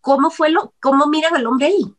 ¿cómo 0.00 0.30
fue 0.30 0.48
lo, 0.48 0.72
cómo 0.80 1.06
miran 1.06 1.36
al 1.36 1.46
hombre 1.46 1.66
ahí? 1.66 1.94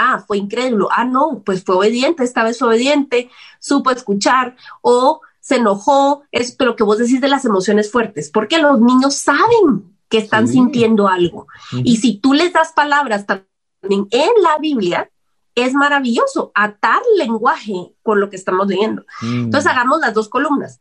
Ah, 0.00 0.24
fue 0.26 0.38
incrédulo, 0.38 0.88
ah, 0.90 1.04
no, 1.04 1.42
pues 1.44 1.62
fue 1.62 1.76
obediente, 1.76 2.24
esta 2.24 2.42
vez 2.42 2.60
obediente, 2.62 3.30
supo 3.58 3.90
escuchar 3.90 4.56
o 4.80 5.20
se 5.40 5.56
enojó, 5.56 6.22
es 6.32 6.56
lo 6.58 6.76
que 6.76 6.84
vos 6.84 6.98
decís 6.98 7.20
de 7.20 7.28
las 7.28 7.44
emociones 7.44 7.90
fuertes, 7.90 8.30
porque 8.30 8.58
los 8.58 8.80
niños 8.80 9.14
saben 9.14 9.96
que 10.08 10.18
están 10.18 10.48
sintiendo 10.48 11.06
algo. 11.06 11.46
Y 11.84 11.98
si 11.98 12.18
tú 12.18 12.34
les 12.34 12.52
das 12.52 12.72
palabras 12.72 13.26
también 13.26 14.08
en 14.10 14.30
la 14.42 14.58
Biblia, 14.58 15.10
es 15.54 15.72
maravilloso 15.74 16.50
atar 16.54 17.00
lenguaje 17.16 17.94
con 18.02 18.20
lo 18.20 18.28
que 18.28 18.36
estamos 18.36 18.66
leyendo. 18.66 19.04
Mm. 19.22 19.44
Entonces 19.44 19.70
hagamos 19.70 20.00
las 20.00 20.14
dos 20.14 20.28
columnas. 20.28 20.80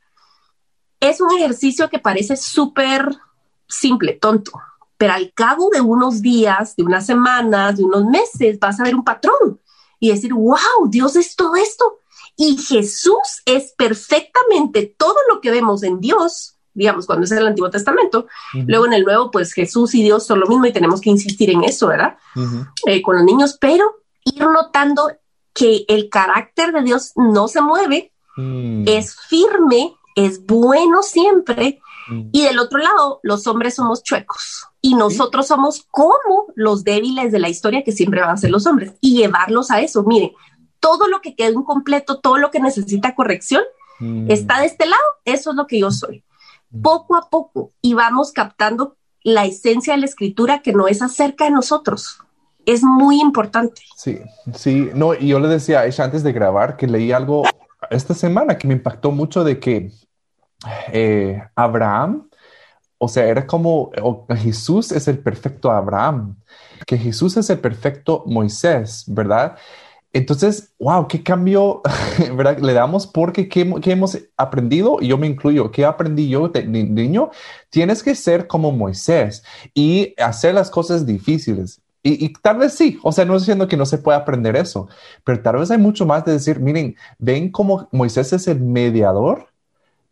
Es 1.00 1.22
un 1.22 1.32
ejercicio 1.32 1.90
que 1.90 2.00
parece 2.00 2.36
súper 2.36 3.08
simple, 3.68 4.14
tonto, 4.14 4.52
pero 5.00 5.14
al 5.14 5.32
cabo 5.34 5.70
de 5.70 5.80
unos 5.80 6.22
días, 6.22 6.76
de 6.76 6.84
unas 6.84 7.06
semanas, 7.06 7.78
de 7.78 7.86
unos 7.86 8.04
meses, 8.04 8.60
vas 8.60 8.82
a 8.82 8.84
ver 8.84 8.96
un 8.96 9.06
patrón 9.06 9.58
y 9.98 10.12
decir, 10.12 10.34
wow, 10.34 10.90
Dios 10.90 11.16
es 11.16 11.38
todo 11.38 11.56
esto. 11.56 12.00
Y 12.36 12.58
Jesús 12.58 13.42
es 13.46 13.74
perfectamente 13.78 14.94
todo 14.98 15.16
lo 15.32 15.40
que 15.40 15.52
vemos 15.52 15.84
en 15.84 16.02
Dios, 16.02 16.58
digamos, 16.74 17.06
cuando 17.06 17.24
es 17.24 17.32
el 17.32 17.48
Antiguo 17.48 17.70
Testamento. 17.70 18.28
Luego 18.68 18.88
en 18.88 18.94
el 18.94 19.06
Nuevo, 19.06 19.32
pues 19.32 19.54
Jesús 19.54 19.96
y 19.96 20.04
Dios 20.04 20.26
son 20.26 20.42
lo 20.42 20.48
mismo 20.48 20.66
y 20.66 20.74
tenemos 20.74 21.00
que 21.00 21.10
insistir 21.10 21.50
en 21.50 21.64
eso, 21.64 21.88
¿verdad? 21.88 22.18
Eh, 22.86 23.02
con 23.02 23.16
los 23.16 23.24
niños, 23.24 23.58
pero 23.58 24.04
ir 24.26 24.42
notando 24.42 25.10
que 25.54 25.86
el 25.88 26.10
carácter 26.10 26.74
de 26.74 26.82
Dios 26.82 27.14
no 27.16 27.48
se 27.48 27.62
mueve, 27.62 28.12
mm. 28.36 28.84
es 28.86 29.16
firme, 29.16 29.96
es 30.18 30.46
bueno 30.46 31.04
siempre. 31.04 31.80
Mm. 32.10 32.30
Y 32.32 32.44
del 32.44 32.60
otro 32.60 32.80
lado, 32.80 33.20
los 33.24 33.48
hombres 33.48 33.76
somos 33.76 34.04
chuecos 34.04 34.66
y 34.82 34.96
nosotros 34.96 35.48
somos 35.48 35.86
como 35.92 36.48
los 36.56 36.84
débiles 36.84 37.32
de 37.32 37.40
la 37.40 37.50
historia 37.50 37.84
que 37.84 37.92
siempre 37.92 38.22
van 38.22 38.32
a 38.32 38.38
ser 38.38 38.52
los 38.52 38.66
hombres 38.66 38.94
y 39.02 39.16
llevarlos 39.16 39.72
a 39.72 39.82
eso. 39.82 40.04
Miren, 40.04 40.32
todo 40.80 41.08
lo 41.08 41.22
que 41.22 41.36
queda 41.36 41.52
incompleto, 41.52 42.20
todo 42.20 42.38
lo 42.38 42.52
que 42.52 42.60
necesita 42.60 43.16
corrección, 43.16 43.64
mm. 44.00 44.32
está 44.32 44.60
de 44.60 44.68
este 44.68 44.86
lado, 44.86 45.04
eso 45.26 45.52
es 45.52 45.56
lo 45.56 45.68
que 45.68 45.80
yo 45.80 45.92
soy. 45.92 46.24
Poco 46.82 47.16
a 47.16 47.30
poco 47.30 47.74
y 47.82 47.94
vamos 47.94 48.32
captando 48.32 48.96
la 49.24 49.46
esencia 49.46 49.94
de 49.94 50.00
la 50.00 50.06
escritura 50.06 50.62
que 50.62 50.72
no 50.72 50.88
es 50.88 51.02
acerca 51.02 51.46
de 51.46 51.52
nosotros, 51.52 52.20
es 52.66 52.84
muy 52.84 53.20
importante. 53.20 53.82
Sí, 53.96 54.20
sí, 54.54 54.90
no, 54.94 55.14
y 55.14 55.30
yo 55.30 55.40
le 55.40 55.48
decía 55.48 55.80
a 55.80 55.86
ella 55.86 56.04
antes 56.04 56.24
de 56.24 56.32
grabar 56.32 56.78
que 56.78 56.88
leí 56.88 57.12
algo 57.12 57.44
esta 57.90 58.14
semana 58.14 58.58
que 58.58 58.68
me 58.68 58.76
impactó 58.76 59.12
mucho 59.12 59.44
de 59.44 59.60
que 59.60 59.92
eh, 60.92 61.42
Abraham, 61.56 62.30
o 62.98 63.08
sea, 63.08 63.26
era 63.26 63.48
como 63.48 63.92
Jesús 64.38 64.92
es 64.92 65.08
el 65.08 65.20
perfecto 65.20 65.72
Abraham, 65.72 66.36
que 66.86 66.98
Jesús 66.98 67.38
es 67.38 67.50
el 67.50 67.60
perfecto 67.60 68.24
Moisés, 68.26 69.06
¿verdad? 69.08 69.58
Entonces, 70.12 70.74
wow, 70.80 71.08
qué 71.08 71.24
cambio, 71.24 71.82
¿verdad? 72.36 72.58
Le 72.60 72.74
damos 72.74 73.08
porque 73.08 73.48
¿qué, 73.48 73.62
hemos 73.86 74.18
aprendido? 74.38 74.98
Y 75.00 75.08
yo 75.08 75.18
me 75.18 75.28
incluyo, 75.28 75.72
¿qué 75.72 75.86
aprendí 75.86 76.28
yo 76.30 76.50
de 76.50 76.66
niño? 76.66 77.30
Tienes 77.70 78.04
que 78.04 78.16
ser 78.16 78.48
como 78.48 78.72
Moisés 78.72 79.44
y 79.74 80.14
hacer 80.18 80.56
las 80.56 80.70
cosas 80.70 81.06
difíciles. 81.06 81.82
Y, 82.02 82.32
tal 82.34 82.58
vez 82.58 82.74
sí, 82.74 82.98
o 83.04 83.12
sea, 83.12 83.26
no 83.26 83.38
diciendo 83.38 83.68
que 83.68 83.76
no 83.76 83.86
se 83.86 83.98
pueda 83.98 84.20
aprender 84.20 84.56
eso, 84.56 84.88
pero 85.26 85.42
tal 85.42 85.58
vez 85.58 85.70
hay 85.70 85.78
mucho 85.78 86.06
más 86.06 86.24
de 86.24 86.32
decir, 86.32 86.60
miren, 86.60 86.96
ven 87.18 87.52
cómo 87.52 87.90
Moisés 87.92 88.32
es 88.32 88.48
el 88.48 88.62
mediador 88.62 89.48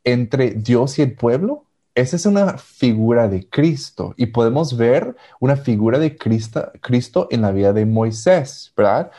entre 0.07 0.51
Dios 0.51 0.97
y 0.97 1.01
el 1.01 1.13
pueblo. 1.13 1.65
Esa 1.93 2.15
es 2.15 2.25
una 2.25 2.57
figura 2.57 3.27
de 3.27 3.49
Cristo 3.49 4.13
y 4.15 4.27
podemos 4.27 4.77
ver 4.77 5.15
una 5.39 5.57
figura 5.57 5.99
de 5.99 6.15
Cristo, 6.15 6.71
Cristo 6.79 7.27
en 7.29 7.41
la 7.41 7.51
vida 7.51 7.73
de 7.73 7.85
Moisés, 7.85 8.71
¿verdad? 8.77 9.11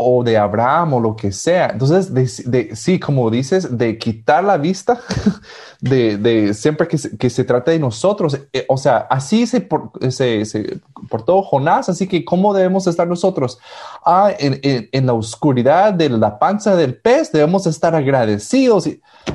O 0.00 0.22
de 0.22 0.38
Abraham 0.38 0.94
o 0.94 1.00
lo 1.00 1.16
que 1.16 1.32
sea. 1.32 1.70
Entonces, 1.72 2.14
de, 2.14 2.76
sí, 2.76 3.00
como 3.00 3.30
dices, 3.30 3.76
de 3.76 3.98
quitar 3.98 4.44
la 4.44 4.56
vista, 4.56 5.00
de, 5.80 6.54
siempre 6.54 6.86
que 6.86 6.96
se, 6.98 7.18
que 7.18 7.28
se 7.28 7.42
trata 7.42 7.72
de 7.72 7.80
nosotros. 7.80 8.38
Eh, 8.52 8.64
o 8.68 8.76
sea, 8.76 9.08
así 9.10 9.44
se, 9.48 9.60
por, 9.60 9.90
se, 10.12 10.44
se, 10.44 10.78
portó 11.10 11.42
Jonás, 11.42 11.88
así 11.88 12.06
que 12.06 12.24
¿cómo 12.24 12.54
debemos 12.54 12.86
estar 12.86 13.08
nosotros? 13.08 13.58
Ah, 14.04 14.30
en, 14.38 14.60
en, 14.62 15.06
la 15.06 15.14
oscuridad 15.14 15.92
de 15.92 16.10
la 16.10 16.38
panza 16.38 16.76
del 16.76 16.94
pez 16.94 17.32
debemos 17.32 17.66
estar 17.66 17.96
agradecidos. 17.96 18.88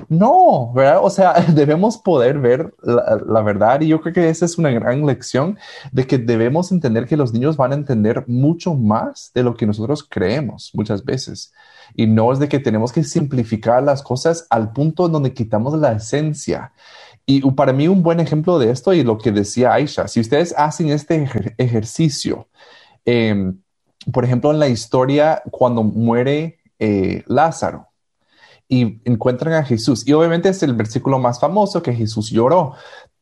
No, 0.08 0.72
¿verdad? 0.74 1.01
O 1.03 1.10
sea, 1.10 1.34
debemos 1.53 1.98
poder 1.98 2.39
ver 2.39 2.74
la, 2.82 3.22
la 3.27 3.41
verdad 3.41 3.82
y 3.82 3.88
yo 3.88 4.00
creo 4.00 4.13
que 4.13 4.29
esa 4.29 4.46
es 4.46 4.58
una 4.58 4.72
gran 4.72 5.05
lección 5.05 5.58
de 5.91 6.08
que 6.08 6.17
debemos 6.17 6.72
entender 6.72 7.05
que 7.05 7.17
los 7.17 7.34
niños 7.34 7.58
van 7.58 7.74
a 7.74 7.75
entender 7.75 8.24
mucho 8.27 8.75
más 8.75 9.29
de 9.36 9.43
lo 9.43 9.55
que 9.55 9.65
nosotros 9.65 10.08
creemos 10.10 10.53
muchas 10.74 11.04
veces. 11.04 11.54
Y 11.96 12.08
no 12.08 12.32
es 12.32 12.40
de 12.40 12.50
que 12.50 12.60
tenemos 12.60 12.92
que 12.92 13.04
simplificar 13.04 13.84
las 13.84 14.02
cosas 14.02 14.48
al 14.50 14.72
punto 14.72 15.08
donde 15.10 15.34
quitamos 15.34 15.78
la 15.80 15.94
esencia. 15.94 16.72
Y 17.26 17.42
para 17.52 17.74
mí 17.74 17.88
un 17.88 18.04
buen 18.04 18.20
ejemplo 18.20 18.60
de 18.60 18.72
esto 18.72 18.94
y 18.94 19.04
lo 19.04 19.18
que 19.18 19.32
decía 19.32 19.74
Aisha, 19.74 20.08
si 20.08 20.20
ustedes 20.20 20.54
hacen 20.58 20.90
este 20.90 21.28
ejercicio, 21.58 22.50
em, 23.06 23.62
por 24.12 24.26
ejemplo, 24.26 24.52
en 24.52 24.60
la 24.60 24.68
historia 24.68 25.42
cuando 25.50 25.84
muere 25.84 26.60
eh, 26.80 27.24
Lázaro 27.28 27.88
y 28.68 29.02
encuentran 29.06 29.54
a 29.54 29.64
Jesús, 29.64 30.06
y 30.08 30.14
obviamente 30.14 30.50
es 30.50 30.64
el 30.64 30.74
versículo 30.74 31.20
más 31.20 31.40
famoso 31.40 31.82
que 31.82 31.94
Jesús 31.94 32.30
lloró, 32.30 32.74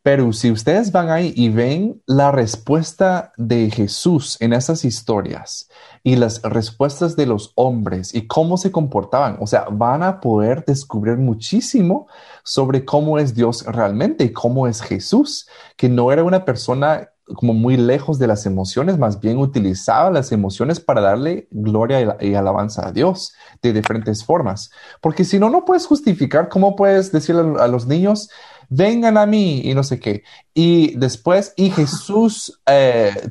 pero 0.03 0.34
si 0.34 0.51
ustedes 0.51 0.91
van 0.91 1.10
ahí 1.10 1.31
y 1.36 1.50
ven 1.50 2.01
la 2.08 2.31
respuesta 2.31 3.34
de 3.38 3.70
Jesús 3.70 4.38
en 4.39 4.53
esas 4.53 4.84
historias 4.84 5.70
y 6.03 6.15
las 6.15 6.41
respuestas 6.41 7.15
de 7.15 7.27
los 7.27 7.51
hombres 7.55 8.15
y 8.15 8.25
cómo 8.25 8.58
se 8.58 8.72
comportaban, 8.72 9.38
o 9.39 9.46
sea, 9.46 9.65
van 9.72 10.01
a 10.01 10.20
poder 10.20 10.65
descubrir 10.65 11.17
muchísimo 11.17 12.08
sobre 12.43 12.84
cómo 12.84 13.20
es 13.20 13.36
Dios 13.36 13.63
realmente 13.67 14.24
y 14.24 14.34
cómo 14.34 14.67
es 14.67 14.81
Jesús, 14.81 15.48
que 15.77 15.88
no 15.88 16.12
era 16.12 16.24
una 16.24 16.46
persona 16.46 17.10
como 17.36 17.53
muy 17.53 17.77
lejos 17.77 18.20
de 18.20 18.27
las 18.27 18.46
emociones, 18.46 18.98
más 18.98 19.20
bien 19.20 19.38
utilizaba 19.38 20.10
las 20.10 20.31
emociones 20.31 20.79
para 20.79 21.01
darle 21.01 21.48
gloria 21.51 22.17
y, 22.20 22.34
alabanza 22.34 22.88
a 22.88 22.91
Dios 22.91 23.34
de 23.62 23.74
diferentes 23.74 24.25
formas. 24.25 24.72
Porque 25.00 25.24
si 25.24 25.39
no, 25.39 25.50
no 25.50 25.65
puedes 25.65 25.86
justificar, 25.86 26.50
¿cómo 26.50 26.75
puedes 26.75 27.12
decirle 27.12 27.60
a 27.60 27.67
los 27.67 27.88
niños, 27.88 28.29
vengan 28.72 29.18
a 29.18 29.25
mí 29.25 29.62
y 29.63 29.75
no 29.75 29.84
sé 29.84 30.00
qué. 30.00 30.24
Y 30.54 30.96
después, 30.96 31.54
y 31.58 31.70
Jesús 31.70 32.60
eh, 32.66 33.30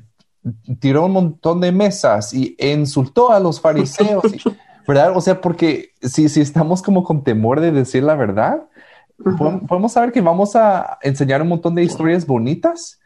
tiró 0.79 1.07
un 1.07 1.13
montón 1.13 1.61
de 1.61 1.73
mesas 1.73 2.33
y 2.35 2.55
insultó 2.59 3.33
a 3.33 3.41
los 3.41 3.61
fariseos, 3.61 4.23
¿verdad? 4.87 5.17
O 5.17 5.21
sea, 5.21 5.41
porque 5.41 5.93
si, 6.03 6.29
si 6.29 6.41
estamos 6.41 6.83
como 6.83 7.03
con 7.03 7.25
temor 7.25 7.61
de 7.61 7.73
decir 7.73 8.05
la 8.05 8.15
verdad, 8.15 8.69
podemos 9.67 9.93
saber 9.93 10.13
que 10.13 10.21
vamos 10.21 10.55
a 10.57 10.99
enseñar 11.03 11.43
un 11.43 11.49
montón 11.49 11.75
de 11.75 11.85
historias 11.85 12.27
bonitas, 12.27 13.01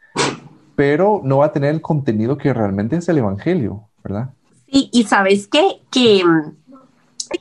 pero 0.75 1.21
no 1.23 1.37
va 1.37 1.47
a 1.47 1.51
tener 1.53 1.73
el 1.73 1.81
contenido 1.81 2.37
que 2.37 2.53
realmente 2.53 2.97
es 2.97 3.07
el 3.07 3.17
Evangelio, 3.17 3.87
¿verdad? 4.03 4.31
Sí, 4.67 4.89
y 4.91 5.03
sabes 5.03 5.47
qué? 5.47 5.81
Que 5.89 6.21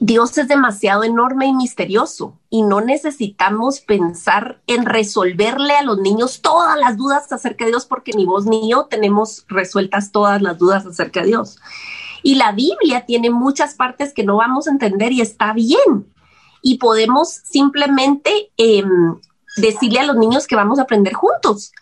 Dios 0.01 0.37
es 0.39 0.49
demasiado 0.49 1.05
enorme 1.05 1.47
y 1.47 1.53
misterioso 1.53 2.39
y 2.51 2.63
no 2.63 2.81
necesitamos 2.81 3.81
pensar 3.81 4.61
en 4.67 4.87
resolverle 4.87 5.75
a 5.75 5.83
los 5.83 5.99
niños 5.99 6.41
todas 6.41 6.79
las 6.79 6.97
dudas 6.97 7.31
acerca 7.33 7.65
de 7.65 7.73
Dios 7.73 7.87
porque 7.87 8.13
ni 8.13 8.25
vos 8.25 8.47
ni 8.47 8.71
yo 8.71 8.87
tenemos 8.87 9.45
resueltas 9.49 10.13
todas 10.13 10.41
las 10.43 10.59
dudas 10.59 10.87
acerca 10.87 11.21
de 11.21 11.27
Dios. 11.27 11.59
Y 12.23 12.37
la 12.37 12.53
Biblia 12.53 13.05
tiene 13.07 13.31
muchas 13.31 13.75
partes 13.75 14.15
que 14.15 14.25
no 14.25 14.37
vamos 14.37 14.67
a 14.67 14.71
entender 14.71 15.13
y 15.13 15.21
está 15.21 15.53
bien. 15.53 16.13
Y 16.63 16.79
podemos 16.79 17.29
simplemente 17.29 18.51
em, 18.57 19.21
decirle 19.57 20.01
a 20.01 20.07
los 20.07 20.17
niños 20.17 20.47
que 20.47 20.57
vamos 20.57 20.79
a 20.79 20.83
aprender 20.83 21.13
juntos. 21.13 21.73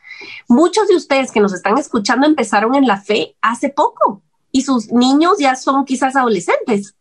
Muchos 0.48 0.88
de 0.88 0.96
ustedes 0.96 1.30
que 1.30 1.40
nos 1.40 1.52
están 1.52 1.78
escuchando 1.78 2.26
empezaron 2.26 2.74
en 2.74 2.86
la 2.86 3.00
fe 3.00 3.36
hace 3.40 3.68
poco 3.68 4.22
y 4.50 4.62
sus 4.62 4.90
niños 4.90 5.38
ya 5.38 5.54
son 5.54 5.84
quizás 5.84 6.16
adolescentes 6.16 6.96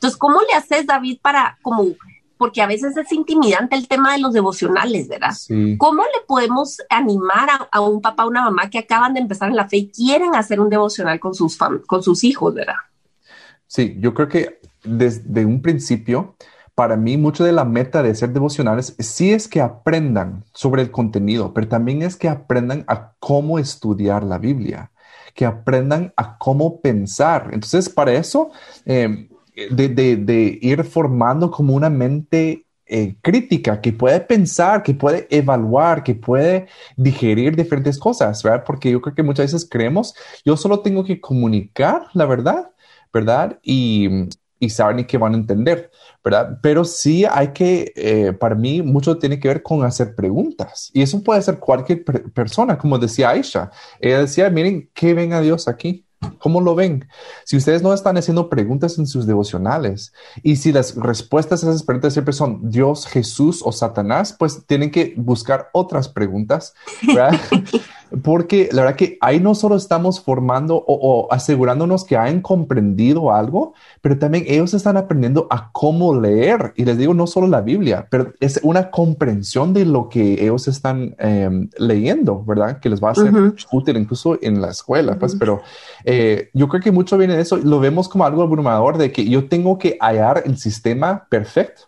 entonces, 0.00 0.16
¿cómo 0.16 0.40
le 0.40 0.54
haces, 0.56 0.86
David, 0.86 1.18
para 1.20 1.58
como, 1.60 1.88
porque 2.38 2.62
a 2.62 2.66
veces 2.66 2.96
es 2.96 3.12
intimidante 3.12 3.76
el 3.76 3.86
tema 3.86 4.14
de 4.14 4.18
los 4.18 4.32
devocionales, 4.32 5.08
¿verdad? 5.08 5.34
¿Cómo 5.76 6.04
le 6.04 6.24
podemos 6.26 6.78
animar 6.88 7.50
a, 7.70 7.80
un 7.82 8.00
papá 8.00 8.24
o 8.24 8.28
una 8.30 8.44
mamá 8.44 8.70
que 8.70 8.78
acaban 8.78 9.12
de 9.12 9.20
empezar 9.20 9.50
en 9.50 9.56
la 9.56 9.68
fe 9.68 9.76
y 9.76 9.90
quieren 9.90 10.34
hacer 10.34 10.58
un 10.58 10.70
devocional 10.70 11.20
con 11.20 11.34
sus, 11.34 11.58
con 11.86 12.02
sus 12.02 12.24
hijos, 12.24 12.54
¿verdad? 12.54 12.76
Sí, 13.66 13.98
yo 14.00 14.14
creo 14.14 14.28
que 14.28 14.58
desde 14.84 15.44
un 15.44 15.60
principio, 15.60 16.34
para 16.74 16.96
mí, 16.96 17.18
mucho 17.18 17.44
de 17.44 17.52
la 17.52 17.66
meta 17.66 18.02
de 18.02 18.14
ser 18.14 18.30
devocionales 18.30 18.96
sí 19.00 19.32
es 19.32 19.48
que 19.48 19.60
aprendan 19.60 20.44
sobre 20.54 20.80
el 20.80 20.90
contenido, 20.90 21.52
pero 21.52 21.68
también 21.68 22.00
es 22.00 22.16
que 22.16 22.30
aprendan 22.30 22.86
a 22.88 23.12
cómo 23.18 23.58
estudiar 23.58 24.24
la 24.24 24.38
Biblia, 24.38 24.92
que 25.34 25.44
aprendan 25.44 26.14
a 26.16 26.38
cómo 26.38 26.80
pensar. 26.80 27.50
Entonces, 27.52 27.90
para 27.90 28.14
eso, 28.14 28.50
eh, 28.86 29.28
de, 29.68 30.58
ir 30.60 30.84
formando 30.84 31.50
como 31.50 31.74
una 31.74 31.90
mente 31.90 32.64
eh, 32.86 33.16
crítica, 33.22 33.80
que 33.80 33.92
puede 33.92 34.20
pensar, 34.20 34.82
que 34.82 34.94
puede 34.94 35.26
evaluar, 35.30 36.02
que 36.02 36.14
puede 36.14 36.66
digerir 36.96 37.54
diferentes 37.54 37.98
cosas, 37.98 38.42
¿verdad? 38.42 38.64
Porque 38.66 38.90
yo 38.90 39.00
creo 39.00 39.14
que 39.14 39.22
muchas 39.22 39.52
veces 39.52 39.68
creemos, 39.70 40.14
yo 40.44 40.56
solo 40.56 40.80
tengo 40.80 41.04
que 41.04 41.20
comunicar 41.20 42.06
la 42.14 42.26
verdad, 42.26 42.70
¿verdad? 43.12 43.58
Y, 43.62 44.08
y 44.60 44.70
saben 44.70 45.04
que 45.06 45.18
van 45.18 45.34
a 45.34 45.38
entender, 45.38 45.90
¿verdad? 46.22 46.58
Pero 46.62 46.84
sí 46.84 47.24
hay 47.28 47.48
que, 47.52 47.92
eh, 47.96 48.32
para 48.34 48.54
mí, 48.54 48.82
mucho 48.82 49.18
tiene 49.18 49.40
que 49.40 49.48
ver 49.48 49.62
con 49.62 49.82
hacer 49.84 50.14
preguntas. 50.14 50.90
Y 50.92 51.02
eso 51.02 51.22
puede 51.22 51.42
ser 51.42 51.58
cualquier 51.58 52.04
persona, 52.04 52.76
como 52.78 52.98
decía 52.98 53.30
Aisha. 53.30 53.70
Ella 53.98 54.20
decía, 54.20 54.50
miren, 54.50 54.90
¿qué 54.92 55.14
ven 55.14 55.32
a 55.32 55.40
Dios 55.40 55.66
aquí? 55.66 56.04
¿Cómo 56.38 56.60
lo 56.60 56.74
ven? 56.74 57.08
Si 57.44 57.56
ustedes 57.56 57.82
no 57.82 57.94
están 57.94 58.18
haciendo 58.18 58.48
preguntas 58.50 58.98
en 58.98 59.06
sus 59.06 59.26
devocionales 59.26 60.12
y 60.42 60.56
si 60.56 60.72
las 60.72 60.94
respuestas 60.96 61.64
a 61.64 61.70
esas 61.70 61.82
preguntas 61.82 62.12
siempre 62.12 62.34
son 62.34 62.70
Dios, 62.70 63.06
Jesús 63.06 63.62
o 63.64 63.72
Satanás, 63.72 64.34
pues 64.38 64.64
tienen 64.66 64.90
que 64.90 65.14
buscar 65.16 65.70
otras 65.72 66.08
preguntas, 66.08 66.74
porque 68.22 68.68
la 68.72 68.82
verdad 68.82 68.96
que 68.96 69.18
ahí 69.20 69.40
no 69.40 69.54
solo 69.54 69.76
estamos 69.76 70.20
formando 70.20 70.82
o, 70.86 71.28
asegurándonos 71.30 72.04
que 72.04 72.16
han 72.16 72.40
comprendido 72.40 73.32
algo, 73.32 73.74
pero 74.00 74.18
también 74.18 74.44
ellos 74.48 74.74
están 74.74 74.96
aprendiendo 74.96 75.46
a 75.50 75.70
cómo 75.72 76.18
leer. 76.18 76.72
Y 76.76 76.84
les 76.84 76.98
digo, 76.98 77.14
no 77.14 77.26
solo 77.26 77.46
la 77.46 77.60
Biblia, 77.60 78.06
pero 78.10 78.32
es 78.40 78.60
una 78.62 78.90
comprensión 78.90 79.72
de 79.72 79.84
lo 79.84 80.08
que 80.08 80.42
ellos 80.42 80.66
están 80.68 81.14
em, 81.18 81.68
leyendo, 81.78 82.44
¿verdad? 82.44 82.80
Que 82.80 82.88
les 82.88 83.02
va 83.02 83.10
a 83.10 83.14
ser 83.14 83.32
útil 83.70 83.96
incluso 83.96 84.38
en 84.42 84.60
la 84.60 84.70
escuela, 84.70 85.18
pues, 85.18 85.36
pero 85.36 85.62
eh, 86.04 86.50
yo 86.52 86.68
creo 86.68 86.82
que 86.82 86.92
mucho 86.92 87.16
viene 87.16 87.36
de 87.36 87.42
eso. 87.42 87.56
Lo 87.56 87.80
vemos 87.80 88.08
como 88.08 88.24
algo 88.24 88.42
abrumador 88.42 88.98
de 88.98 89.12
que 89.12 89.28
yo 89.28 89.48
tengo 89.48 89.78
que 89.78 89.96
hallar 90.00 90.42
el 90.46 90.58
sistema 90.58 91.26
perfecto 91.28 91.82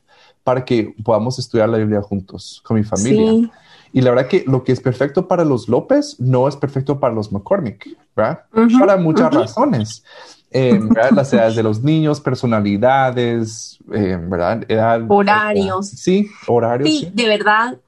para 0.45 0.64
que 0.64 0.95
podamos 1.05 1.38
estudiar 1.38 1.69
la 1.69 1.79
Biblia 1.79 2.02
juntos 2.02 2.61
con 2.64 2.76
mi 2.76 2.85
familia. 2.85 3.50
Y 3.92 4.00
la 4.00 4.11
verdad 4.11 4.28
que 4.28 4.44
lo 4.46 4.64
que 4.64 4.72
es 4.72 4.80
perfecto 4.80 5.28
para 5.28 5.44
los 5.44 5.68
López 5.68 6.18
no 6.18 6.49
es 6.49 6.56
perfecto 6.56 6.99
para 6.99 7.14
los 7.14 7.30
McCormick, 7.30 7.96
¿verdad? 8.16 8.44
Para 8.78 8.96
muchas 8.96 9.32
razones. 9.32 10.02
Eh, 10.50 10.78
Las 11.14 11.32
edades 11.32 11.56
de 11.56 11.62
los 11.62 11.82
niños, 11.82 12.20
personalidades, 12.20 13.78
eh, 13.92 14.18
¿verdad? 14.20 14.64
horarios. 15.08 15.88
sí, 15.88 16.28
horarios. 16.46 16.88
Sí, 16.88 17.11
de 17.12 17.26
verdad. 17.26 17.78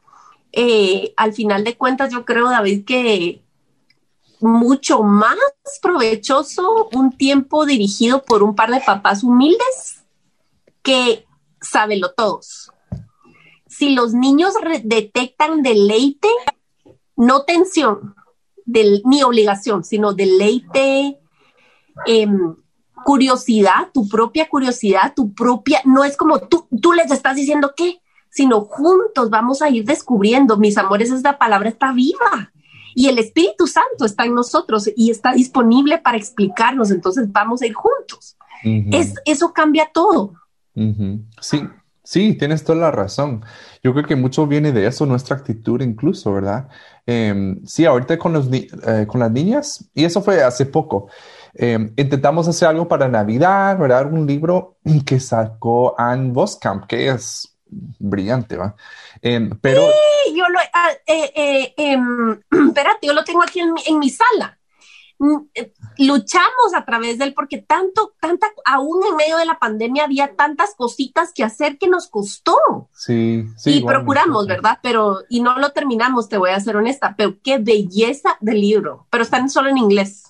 Eh, 0.52 1.12
al 1.16 1.32
final 1.32 1.64
de 1.64 1.76
cuentas, 1.76 2.12
yo 2.12 2.25
creo, 2.25 2.49
David, 2.49 2.84
que 2.84 3.42
mucho 4.40 5.02
más 5.02 5.37
provechoso 5.82 6.88
un 6.92 7.16
tiempo 7.16 7.66
dirigido 7.66 8.23
por 8.23 8.42
un 8.42 8.54
par 8.54 8.70
de 8.70 8.80
papás 8.80 9.25
humildes 9.25 10.04
que 10.82 11.26
sábelo 11.61 12.12
todos. 12.12 12.70
Si 13.76 13.95
los 13.95 14.14
niños 14.14 14.54
detectan 14.85 15.62
deleite, 15.62 16.28
no 17.16 17.43
tensión, 17.43 18.14
ni 18.66 19.23
obligación, 19.23 19.83
sino 19.83 20.12
deleite, 20.12 21.19
em, 22.07 22.54
curiosidad, 23.04 23.90
tu 23.93 24.09
propia 24.09 24.49
curiosidad, 24.49 25.12
tu 25.14 25.35
propia, 25.35 25.81
no 25.85 26.04
es 26.04 26.16
como 26.16 26.38
tú, 26.40 26.69
tú 26.81 26.93
les 26.93 27.11
estás 27.11 27.37
diciendo 27.37 27.73
qué, 27.76 28.00
sino 28.31 28.62
juntos 28.62 29.28
vamos 29.28 29.61
a 29.61 29.69
ir 29.71 29.85
descubriendo, 29.85 30.57
mis 30.57 30.78
amores, 30.78 31.11
esta 31.11 31.37
palabra 31.37 31.69
está 31.69 31.93
viva 31.93 32.52
y 32.95 33.09
el 33.09 33.19
Espíritu 33.19 33.66
Santo 33.66 34.04
está 34.04 34.25
en 34.25 34.35
nosotros 34.35 34.88
y 34.97 35.11
está 35.11 35.33
disponible 35.33 35.99
para 35.99 36.16
explicarnos, 36.16 36.90
entonces 36.93 37.31
vamos 37.33 37.61
a 37.62 37.66
ir 37.66 37.75
juntos. 37.75 38.37
es, 38.62 39.14
eso 39.25 39.52
cambia 39.52 39.90
todo. 39.93 40.35
Sí, 41.40 41.62
sí, 42.04 42.34
tienes 42.34 42.62
toda 42.62 42.78
la 42.78 42.90
razón. 42.90 43.44
Yo 43.82 43.92
creo 43.92 44.06
que 44.06 44.16
mucho 44.16 44.46
viene 44.46 44.70
de 44.73 44.87
eso, 44.87 45.06
nuestra 45.06 45.37
actitud 45.37 45.80
incluso, 45.80 46.32
¿verdad? 46.32 46.68
Em, 47.06 47.64
sí, 47.66 47.84
ahorita 47.84 48.18
con, 48.18 48.32
los, 48.32 48.49
eh, 48.52 49.06
con 49.08 49.20
las 49.20 49.30
niñas, 49.30 49.90
y 49.94 50.04
eso 50.04 50.23
fue 50.23 50.42
hace 50.42 50.66
poco, 50.66 51.08
em, 51.54 51.92
intentamos 51.96 52.46
hacer 52.46 52.68
algo 52.68 52.87
para 52.87 53.08
Navidad, 53.08 53.78
¿verdad? 53.78 54.12
Un 54.12 54.26
libro 54.26 54.76
que 55.06 55.18
sacó 55.18 55.99
Anne 55.99 56.30
Voskamp, 56.32 56.87
que 56.87 57.08
es 57.08 57.56
brillante, 57.66 58.56
¿va? 58.56 58.76
Em, 59.20 59.50
pero... 59.61 59.82
Sí, 59.82 60.37
yo 60.37 60.49
lo... 60.49 60.58
Ah, 60.73 60.90
eh, 61.06 61.75
eh, 61.76 61.99
espérate, 62.68 63.06
yo 63.06 63.12
lo 63.12 63.25
tengo 63.25 63.42
aquí 63.42 63.61
en 63.61 63.75
en 63.87 63.99
mi 63.99 64.11
sala. 64.11 64.58
Mm, 65.18 65.37
eh, 65.54 65.73
luchamos 65.99 66.75
a 66.75 66.85
través 66.85 67.18
de 67.18 67.25
él 67.25 67.35
porque 67.35 67.59
tanto, 67.59 68.14
tanta, 68.21 68.49
aún 68.64 69.00
en 69.09 69.16
medio 69.16 69.37
de 69.37 69.47
la 69.47 69.59
pandemia 69.59 70.04
había 70.04 70.35
tantas 70.35 70.75
cositas 70.75 71.33
que 71.33 71.44
hacer 71.44 71.78
que 71.78 71.88
nos 71.88 72.09
costó. 72.09 72.56
Sí, 72.92 73.47
sí. 73.56 73.78
Y 73.78 73.85
procuramos, 73.85 74.47
¿verdad? 74.47 74.78
Pero, 74.83 75.21
y 75.28 75.40
no 75.40 75.59
lo 75.59 75.71
terminamos, 75.71 76.28
te 76.28 76.38
voy 76.38 76.50
a 76.50 76.61
ser 76.61 76.76
honesta, 76.76 77.14
pero 77.16 77.37
qué 77.42 77.59
belleza 77.59 78.37
del 78.40 78.61
libro, 78.61 79.06
pero 79.11 79.23
están 79.23 79.49
solo 79.49 79.68
en 79.68 79.78
inglés. 79.78 80.25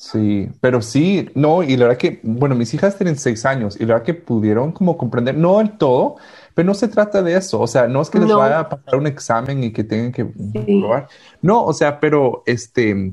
Sí, 0.00 0.48
pero 0.62 0.80
sí, 0.80 1.28
no, 1.34 1.62
y 1.62 1.76
la 1.76 1.88
verdad 1.88 1.98
que, 1.98 2.20
bueno, 2.22 2.54
mis 2.54 2.72
hijas 2.72 2.96
tienen 2.96 3.18
seis 3.18 3.44
años 3.44 3.76
y 3.76 3.80
la 3.80 3.94
verdad 3.94 4.06
que 4.06 4.14
pudieron 4.14 4.72
como 4.72 4.96
comprender, 4.96 5.36
no 5.36 5.58
del 5.58 5.76
todo, 5.76 6.16
pero 6.54 6.66
no 6.66 6.74
se 6.74 6.88
trata 6.88 7.22
de 7.22 7.36
eso, 7.36 7.60
o 7.60 7.66
sea, 7.66 7.86
no 7.86 8.02
es 8.02 8.10
que 8.10 8.18
les 8.18 8.28
vaya 8.28 8.60
a 8.60 8.68
pasar 8.68 8.96
un 8.96 9.06
examen 9.06 9.62
y 9.64 9.72
que 9.72 9.84
tengan 9.84 10.12
que 10.12 10.24
probar. 10.24 11.08
No, 11.42 11.64
o 11.64 11.72
sea, 11.72 12.00
pero 12.00 12.42
este, 12.46 13.12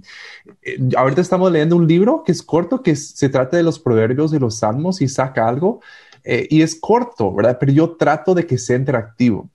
eh, 0.64 0.80
ahorita 0.96 1.22
estamos 1.22 1.52
leyendo 1.52 1.76
un 1.76 1.88
libro 1.88 2.24
que 2.26 2.32
es 2.32 2.42
corto, 2.42 2.82
que 2.82 2.96
se 2.96 3.30
trata 3.30 3.58
de 3.58 3.64
los 3.64 3.80
proverbios 3.80 4.34
y 4.34 4.40
los 4.40 4.58
salmos 4.58 5.02
y 5.02 5.08
saca 5.08 5.48
algo, 5.48 5.82
eh, 6.24 6.48
y 6.50 6.62
es 6.62 6.78
corto, 6.80 7.34
¿verdad? 7.34 7.58
Pero 7.60 7.72
yo 7.72 7.92
trato 7.96 8.34
de 8.34 8.46
que 8.46 8.58
sea 8.58 8.76
interactivo. 8.76 9.50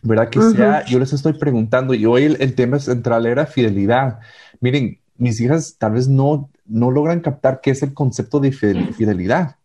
¿Verdad? 0.00 0.30
Que 0.30 0.40
sea, 0.40 0.84
yo 0.84 1.00
les 1.00 1.12
estoy 1.12 1.32
preguntando, 1.32 1.92
y 1.92 2.06
hoy 2.06 2.24
el, 2.24 2.54
tema 2.54 2.78
central 2.78 3.26
era 3.26 3.46
fidelidad. 3.46 4.20
Miren, 4.60 5.00
mis 5.16 5.40
hijas 5.40 5.74
tal 5.76 5.92
vez 5.92 6.06
no, 6.06 6.48
no 6.66 6.92
logran 6.92 7.18
captar 7.20 7.60
qué 7.60 7.72
es 7.72 7.82
el 7.82 7.94
concepto 7.94 8.38
de 8.38 8.52
fidelidad. 8.52 9.57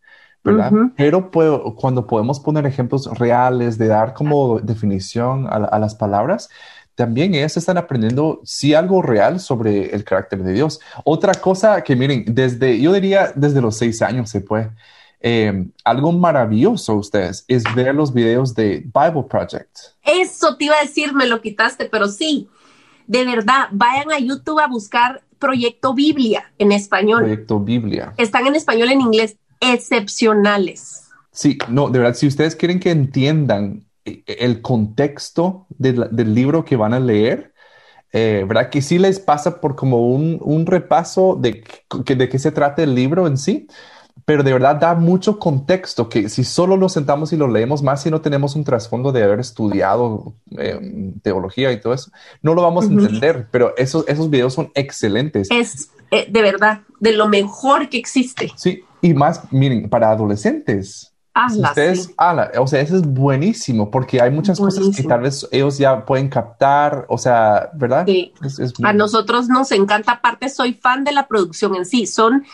¿Verdad? 0.43 0.71
Pero 0.97 1.31
cuando 1.75 2.05
podemos 2.05 2.39
poner 2.39 2.65
ejemplos 2.65 3.07
reales 3.17 3.77
de 3.77 3.87
dar 3.87 4.13
como 4.13 4.59
definición 4.59 5.47
a, 5.49 5.79
las 5.79 5.95
palabras, 5.95 6.49
también 6.95 7.33
ellas 7.33 7.57
están 7.57 7.77
aprendiendo 7.77 8.41
sí 8.43 8.73
algo 8.73 9.01
real 9.01 9.39
sobre 9.39 9.95
el 9.95 10.03
carácter 10.03 10.43
de 10.43 10.53
Dios. 10.53 10.79
Otra 11.05 11.33
cosa 11.33 11.81
que 11.83 11.95
miren, 11.95 12.25
desde, 12.27 12.79
yo 12.79 12.93
diría 12.93 13.31
desde 13.35 13.61
los 13.61 13.77
seis 13.77 14.01
años 14.01 14.29
se 14.29 14.41
puede. 14.41 14.69
Em, 15.25 15.71
algo 15.85 16.11
maravilloso 16.11 16.95
ustedes 16.95 17.45
es 17.47 17.63
ver 17.73 17.95
los 17.95 18.13
videos 18.13 18.53
de 18.53 18.79
Bible 18.79 19.23
Project. 19.29 19.77
Eso 20.03 20.57
te 20.57 20.65
iba 20.65 20.75
a 20.75 20.81
decir, 20.81 21.13
me 21.13 21.25
lo 21.25 21.39
quitaste, 21.41 21.85
pero 21.85 22.09
sí, 22.09 22.49
de 23.07 23.23
verdad, 23.23 23.69
vayan 23.71 24.11
a 24.11 24.19
YouTube 24.19 24.59
a 24.59 24.67
buscar 24.67 25.23
Proyecto 25.39 25.93
Biblia 25.93 26.51
en 26.57 26.71
español. 26.71 27.19
Proyecto 27.19 27.59
Biblia. 27.59 28.13
Están 28.17 28.47
en 28.47 28.55
español, 28.55 28.91
en 28.91 29.01
inglés 29.01 29.37
excepcionales. 29.63 31.03
Sí, 31.31 31.57
no, 31.67 31.89
de 31.89 31.99
verdad, 31.99 32.15
si 32.15 32.27
ustedes 32.27 32.55
quieren 32.55 32.79
que 32.79 32.91
entiendan 32.91 33.85
eh, 34.05 34.23
el 34.25 34.61
contexto 34.61 35.65
del, 35.69 36.09
libro 36.33 36.63
que 36.63 36.75
van 36.75 36.93
a 36.93 36.99
leer, 36.99 37.53
eh, 38.11 38.45
¿verdad? 38.47 38.69
Que 38.69 38.81
sí 38.81 38.99
les 38.99 39.19
pasa 39.19 39.59
por 39.59 39.75
como 39.75 40.07
un, 40.09 40.65
repaso 40.67 41.35
de, 41.35 41.63
de 42.05 42.29
qué 42.29 42.39
se 42.39 42.51
trata 42.51 42.83
el 42.83 42.93
libro 42.93 43.25
en 43.25 43.37
sí, 43.37 43.67
pero 44.25 44.43
de 44.43 44.53
verdad 44.53 44.75
da 44.75 44.93
mucho 44.93 45.39
contexto 45.39 46.07
que 46.07 46.29
si 46.29 46.43
solo 46.43 46.77
lo 46.77 46.87
sentamos 46.87 47.33
y 47.33 47.37
lo 47.37 47.47
leemos 47.47 47.81
más 47.81 48.05
y 48.05 48.11
no 48.11 48.21
tenemos 48.21 48.55
un 48.55 48.63
trasfondo 48.63 49.11
de 49.11 49.23
haber 49.23 49.39
estudiado 49.39 50.35
eh, 50.57 51.13
teología 51.23 51.71
y 51.71 51.81
todo 51.81 51.93
eso, 51.93 52.11
no 52.41 52.53
lo 52.53 52.61
vamos 52.61 52.85
a 52.85 52.89
entender, 52.89 53.47
pero 53.51 53.73
esos, 53.75 54.07
esos 54.07 54.29
videos 54.29 54.53
son 54.53 54.71
excelentes. 54.75 55.49
Es 55.49 55.89
de 56.11 56.41
verdad 56.41 56.81
de 56.99 57.13
lo 57.13 57.27
mejor 57.27 57.89
que 57.89 57.97
existe. 57.97 58.51
Sí, 58.55 58.83
y 59.03 59.13
más, 59.13 59.41
miren, 59.51 59.89
para 59.89 60.09
adolescentes. 60.09 61.13
ustedes, 61.57 62.11
o 62.57 62.67
sea, 62.67 62.79
eso 62.79 62.95
es 62.95 63.01
buenísimo 63.01 63.91
porque 63.91 64.21
hay 64.21 64.31
muchas 64.31 64.57
cosas 64.57 64.95
que 64.95 65.03
tal 65.03 65.21
vez 65.21 65.47
ellos 65.51 65.77
ya 65.77 66.05
pueden 66.05 66.29
captar, 66.29 67.05
o 67.09 67.17
sea, 67.17 67.69
¿verdad? 67.73 68.05
Sí. 68.07 68.33
A 68.81 68.93
nosotros 68.93 69.49
nos 69.49 69.71
encanta, 69.71 70.13
aparte 70.13 70.47
soy 70.47 70.73
fan 70.73 71.03
de 71.03 71.11
la 71.11 71.27
producción 71.27 71.75
en 71.75 71.85
sí, 71.85 72.07
son, 72.07 72.45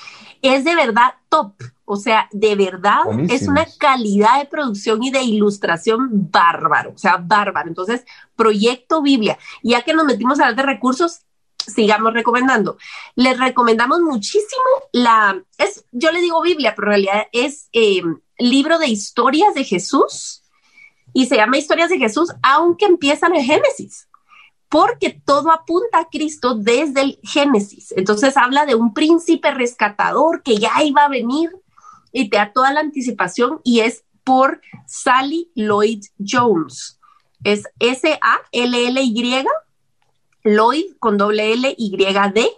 es 0.41 0.63
de 0.63 0.75
verdad 0.75 1.12
top, 1.29 1.53
o 1.85 1.97
sea, 1.97 2.27
de 2.31 2.55
verdad 2.55 3.01
es 3.29 3.47
una 3.47 3.67
calidad 3.77 4.39
de 4.39 4.45
producción 4.45 5.03
y 5.03 5.12
de 5.12 5.21
ilustración 5.21 6.29
bárbaro, 6.31 6.93
o 6.95 6.97
sea, 6.97 7.17
bárbaro. 7.17 7.67
Entonces, 7.67 8.05
Proyecto 8.35 9.03
Biblia, 9.03 9.38
ya 9.62 9.83
que 9.83 9.93
nos 9.93 10.05
metimos 10.05 10.39
a 10.39 10.47
hablar 10.47 10.65
de 10.65 10.71
recursos, 10.73 11.21
sigamos 11.69 12.13
recomendando. 12.13 12.77
Les 13.15 13.39
recomendamos 13.39 14.01
muchísimo 14.01 14.63
la, 14.91 15.41
es, 15.58 15.86
yo 15.91 16.12
le 16.12 16.21
digo 16.21 16.41
Biblia, 16.41 16.73
pero 16.75 16.88
en 16.88 16.91
realidad 16.91 17.27
es 17.32 17.69
eh, 17.73 18.01
libro 18.38 18.79
de 18.79 18.88
historias 18.88 19.53
de 19.53 19.63
Jesús 19.63 20.43
y 21.13 21.25
se 21.25 21.36
llama 21.36 21.58
Historias 21.58 21.89
de 21.89 21.97
Jesús, 21.97 22.29
aunque 22.41 22.86
empiezan 22.86 23.36
en 23.36 23.43
Génesis, 23.43 24.08
porque 24.69 25.10
todo 25.25 25.51
apunta 25.51 25.99
a 25.99 26.10
Cristo 26.10 26.55
desde 26.55 27.01
el 27.01 27.19
Génesis. 27.23 27.93
Entonces 27.97 28.38
habla 28.38 28.65
de 28.65 28.75
un 28.75 28.93
príncipe 28.93 29.51
rescatador 29.51 30.43
que 30.43 30.58
ya 30.58 30.71
iba 30.84 31.05
a 31.05 31.10
venir 31.10 31.49
y 32.12 32.29
te 32.29 32.38
da 32.38 32.51
toda 32.53 32.71
la 32.71 32.82
anticipación 32.82 33.62
y 33.63 33.79
es 33.82 34.03
por 34.23 34.62
Sally 34.86 35.51
Lloyd 35.55 36.03
Jones. 36.19 36.99
Es 37.43 37.63
S-A-L-L-Y 37.79 39.45
Lloyd 40.43 40.95
con 40.99 41.17
doble 41.17 41.54
L 41.54 41.75
Y 41.78 41.97
D 41.97 42.49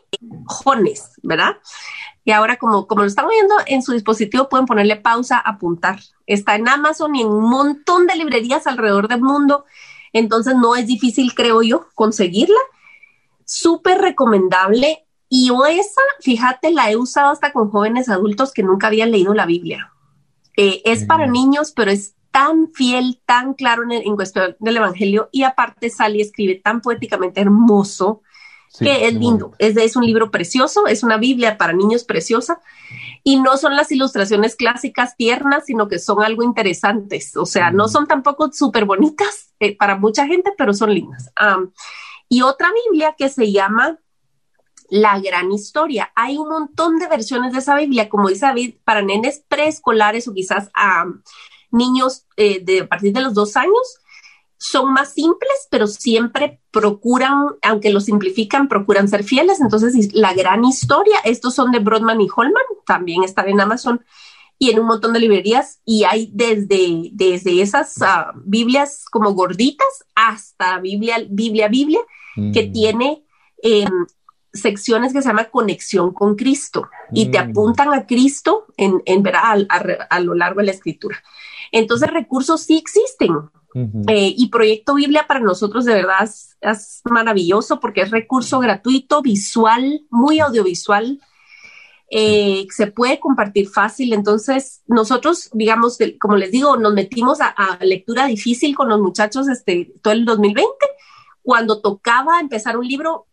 Jones, 0.46 1.12
¿verdad? 1.24 1.58
Y 2.24 2.32
ahora 2.32 2.58
como, 2.58 2.86
como 2.86 3.02
lo 3.02 3.08
están 3.08 3.28
viendo 3.28 3.56
en 3.66 3.82
su 3.82 3.94
dispositivo 3.94 4.48
pueden 4.48 4.68
ponerle 4.68 4.96
pausa, 4.96 5.40
apuntar. 5.40 6.00
Está 6.28 6.56
en 6.56 6.70
Amazon 6.70 7.16
y 7.16 7.22
en 7.22 7.28
un 7.28 7.50
montón 7.50 8.06
de 8.06 8.16
librerías 8.16 8.68
alrededor 8.68 9.08
del 9.08 9.22
mundo, 9.22 9.66
entonces 10.14 10.56
no 10.56 10.76
es 10.76 10.86
difícil, 10.86 11.34
creo 11.34 11.64
yo, 11.64 11.88
conseguirla. 11.96 12.60
Súper 13.46 14.00
recomendable. 14.00 15.06
Y 15.28 15.50
esa, 15.70 16.02
fíjate, 16.20 16.72
la 16.72 16.92
he 16.92 16.98
usado 16.98 17.32
hasta 17.32 17.54
con 17.54 17.72
jóvenes 17.72 18.10
adultos 18.10 18.52
que 18.52 18.64
nunca 18.64 18.88
habían 18.88 19.12
leído 19.12 19.34
la 19.34 19.46
Biblia. 19.46 19.94
Eh, 20.58 20.82
es 20.86 21.06
para 21.06 21.26
niños, 21.26 21.72
pero 21.72 21.90
es 21.90 22.16
tan 22.32 22.72
fiel, 22.74 23.22
tan 23.26 23.54
claro 23.54 23.84
en, 23.90 24.16
cuestión 24.16 24.56
del 24.60 24.78
Evangelio 24.78 25.30
y 25.32 25.44
aparte 25.44 25.90
Sally 25.90 26.22
escribe 26.22 26.56
tan 26.56 26.82
poéticamente 26.82 27.42
hermoso. 27.42 28.22
que 28.80 29.06
es 29.06 29.14
lindo. 29.14 29.54
Es, 29.60 29.76
es 29.76 29.96
un 29.98 30.06
libro 30.06 30.32
precioso, 30.32 30.88
es 30.88 31.04
una 31.04 31.18
Biblia 31.18 31.58
para 31.58 31.74
niños 31.74 32.06
preciosa 32.06 32.62
y 33.24 33.40
no 33.40 33.58
son 33.58 33.76
las 33.76 33.92
ilustraciones 33.92 34.56
clásicas 34.56 35.16
tiernas, 35.16 35.66
sino 35.66 35.88
que 35.88 36.00
son 36.00 36.24
algo 36.24 36.44
interesantes. 36.44 37.36
O 37.38 37.46
sea, 37.46 37.72
no 37.72 37.88
son 37.88 38.08
tampoco 38.08 38.52
súper 38.52 38.86
bonitas 38.86 39.54
eh, 39.60 39.76
para 39.76 39.98
mucha 39.98 40.26
gente, 40.26 40.52
pero 40.58 40.74
son 40.74 40.94
lindas. 40.94 41.32
y 42.30 42.42
otra 42.42 42.70
Biblia 42.86 43.16
que 43.18 43.30
se 43.30 43.52
llama 43.52 44.00
La 44.90 45.20
Gran 45.20 45.52
Historia. 45.52 46.12
Hay 46.16 46.38
un 46.38 46.50
montón 46.50 46.98
de 46.98 47.08
versiones 47.08 47.54
de 47.54 47.60
esa 47.60 47.76
Biblia, 47.76 48.10
como 48.10 48.30
dice 48.30 48.46
David, 48.46 48.76
para 48.84 49.02
nenes 49.02 49.44
preescolares 49.48 50.28
o 50.28 50.34
quizás 50.34 50.72
a 50.74 51.06
niños 51.72 52.26
eh, 52.38 52.64
de 52.64 52.82
a 52.82 52.88
partir 52.88 53.14
de 53.14 53.22
los 53.22 53.34
dos 53.34 53.56
años 53.58 54.00
son 54.58 54.94
más 54.94 55.14
simples, 55.14 55.68
pero 55.72 55.88
siempre 55.88 56.62
procuran, 56.70 57.48
aunque 57.64 57.90
lo 57.90 58.00
simplifican, 58.00 58.68
procuran 58.68 59.08
ser 59.08 59.24
fieles. 59.24 59.60
Entonces, 59.60 60.14
la 60.14 60.36
gran 60.36 60.64
historia, 60.64 61.18
estos 61.24 61.56
son 61.56 61.72
de 61.72 61.80
Brodman 61.80 62.22
y 62.22 62.28
Holman, 62.34 62.62
también 62.86 63.24
están 63.24 63.50
en 63.50 63.60
Amazon 63.60 64.06
y 64.62 64.70
en 64.70 64.80
un 64.80 64.86
montón 64.86 65.14
de 65.14 65.20
librerías 65.20 65.82
y 65.84 66.04
hay 66.04 66.30
desde, 66.32 67.10
desde 67.14 67.64
esas 67.64 68.00
ah, 68.04 68.32
Biblias 68.46 69.06
como 69.10 69.34
gorditas 69.34 70.06
hasta 70.14 70.80
Biblia, 70.80 71.18
Biblia, 71.28 71.68
Biblia, 71.68 72.02
que 72.36 72.68
mm. 72.68 72.72
tiene 72.72 73.26
em, 73.64 74.06
secciones 74.54 75.14
que 75.14 75.24
se 75.24 75.30
llama 75.30 75.46
conexión 75.46 76.14
con 76.14 76.36
Cristo 76.36 76.88
y 77.12 77.32
te 77.32 77.44
mm. 77.44 77.50
apuntan 77.50 77.92
a 77.92 78.06
Cristo 78.06 78.68
en, 78.78 79.02
en 79.06 79.28
a, 79.36 79.58
a, 80.10 80.20
lo 80.20 80.36
largo 80.36 80.60
de 80.60 80.68
la 80.68 80.74
escritura. 80.74 81.18
Entonces, 81.72 82.10
recursos 82.10 82.62
sí 82.62 82.78
existen. 82.78 83.50
Eh, 83.74 84.36
y 84.38 84.50
Proyecto 84.50 84.96
Biblia 84.96 85.26
para 85.28 85.40
nosotros 85.40 85.86
de 85.86 85.94
verdad 85.94 86.24
es, 86.24 87.02
maravilloso 87.06 87.80
porque 87.80 88.02
es 88.02 88.12
recurso 88.12 88.60
gratuito, 88.60 89.22
visual, 89.22 90.02
muy 90.10 90.40
audiovisual. 90.40 91.20
Eh, 92.10 92.68
se 92.70 92.88
puede 92.88 93.20
compartir 93.22 93.70
fácil. 93.70 94.12
Entonces, 94.12 94.82
nosotros, 94.88 95.50
digamos, 95.54 95.98
como 96.20 96.36
les 96.36 96.52
digo, 96.52 96.76
nos 96.76 96.94
metimos 96.94 97.40
a, 97.40 97.78
lectura 97.82 98.26
difícil 98.26 98.76
con 98.76 98.90
los 98.90 99.00
muchachos 99.00 99.48
este, 99.48 99.94
todo 100.02 100.14
el 100.14 100.26
2020. 100.26 100.70
Cuando 101.42 101.82
tocaba 101.82 102.42
empezar 102.42 102.78
un 102.78 102.88
libro, 102.88 103.28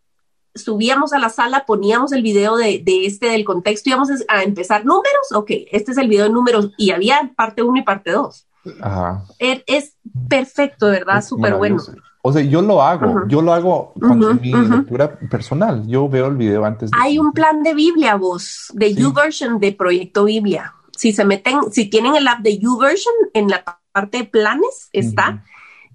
subíamos 0.63 1.13
a 1.13 1.19
la 1.19 1.29
sala, 1.29 1.65
poníamos 1.65 2.11
el 2.11 2.21
video 2.21 2.55
de, 2.55 2.81
de, 2.83 3.05
este 3.05 3.27
del 3.27 3.45
contexto, 3.45 3.89
íbamos 3.89 4.09
a 4.27 4.43
empezar 4.43 4.85
números, 4.85 5.31
ok, 5.33 5.51
este 5.71 5.91
es 5.91 5.97
el 5.97 6.07
video 6.07 6.25
de 6.25 6.31
números 6.31 6.71
y 6.77 6.91
había 6.91 7.31
parte 7.35 7.63
1 7.63 7.79
y 7.79 7.83
parte 7.83 8.11
2. 8.11 8.45
Ajá. 8.81 9.23
Er, 9.39 9.63
es 9.67 9.95
perfecto, 10.27 10.87
¿verdad? 10.87 11.23
Súper 11.23 11.55
bueno. 11.55 11.81
O 12.21 12.33
sea, 12.33 12.41
yo 12.41 12.61
lo 12.61 12.81
hago, 12.81 13.27
yo 13.27 13.41
lo 13.41 13.53
hago 13.53 13.93
cuando 13.97 14.33
mi 14.35 14.51
lectura 14.51 15.17
personal. 15.31 15.87
Yo 15.87 16.09
veo 16.09 16.27
el 16.27 16.35
video 16.35 16.65
antes. 16.65 16.91
De... 16.91 16.97
Hay 16.99 17.17
un 17.17 17.31
plan 17.31 17.63
de 17.63 17.73
Biblia, 17.73 18.15
vos, 18.15 18.71
de 18.73 18.93
YouVersion 18.93 19.59
de 19.59 19.71
Proyecto 19.71 20.25
Biblia. 20.25 20.73
Si 20.91 21.13
se 21.13 21.23
meten, 21.23 21.71
si 21.71 21.89
tienen 21.89 22.15
el 22.15 22.27
app 22.27 22.39
de 22.39 22.59
YouVersion, 22.59 23.13
en 23.33 23.47
la 23.47 23.63
parte 23.93 24.17
de 24.17 24.23
planes 24.25 24.89
está 24.91 25.45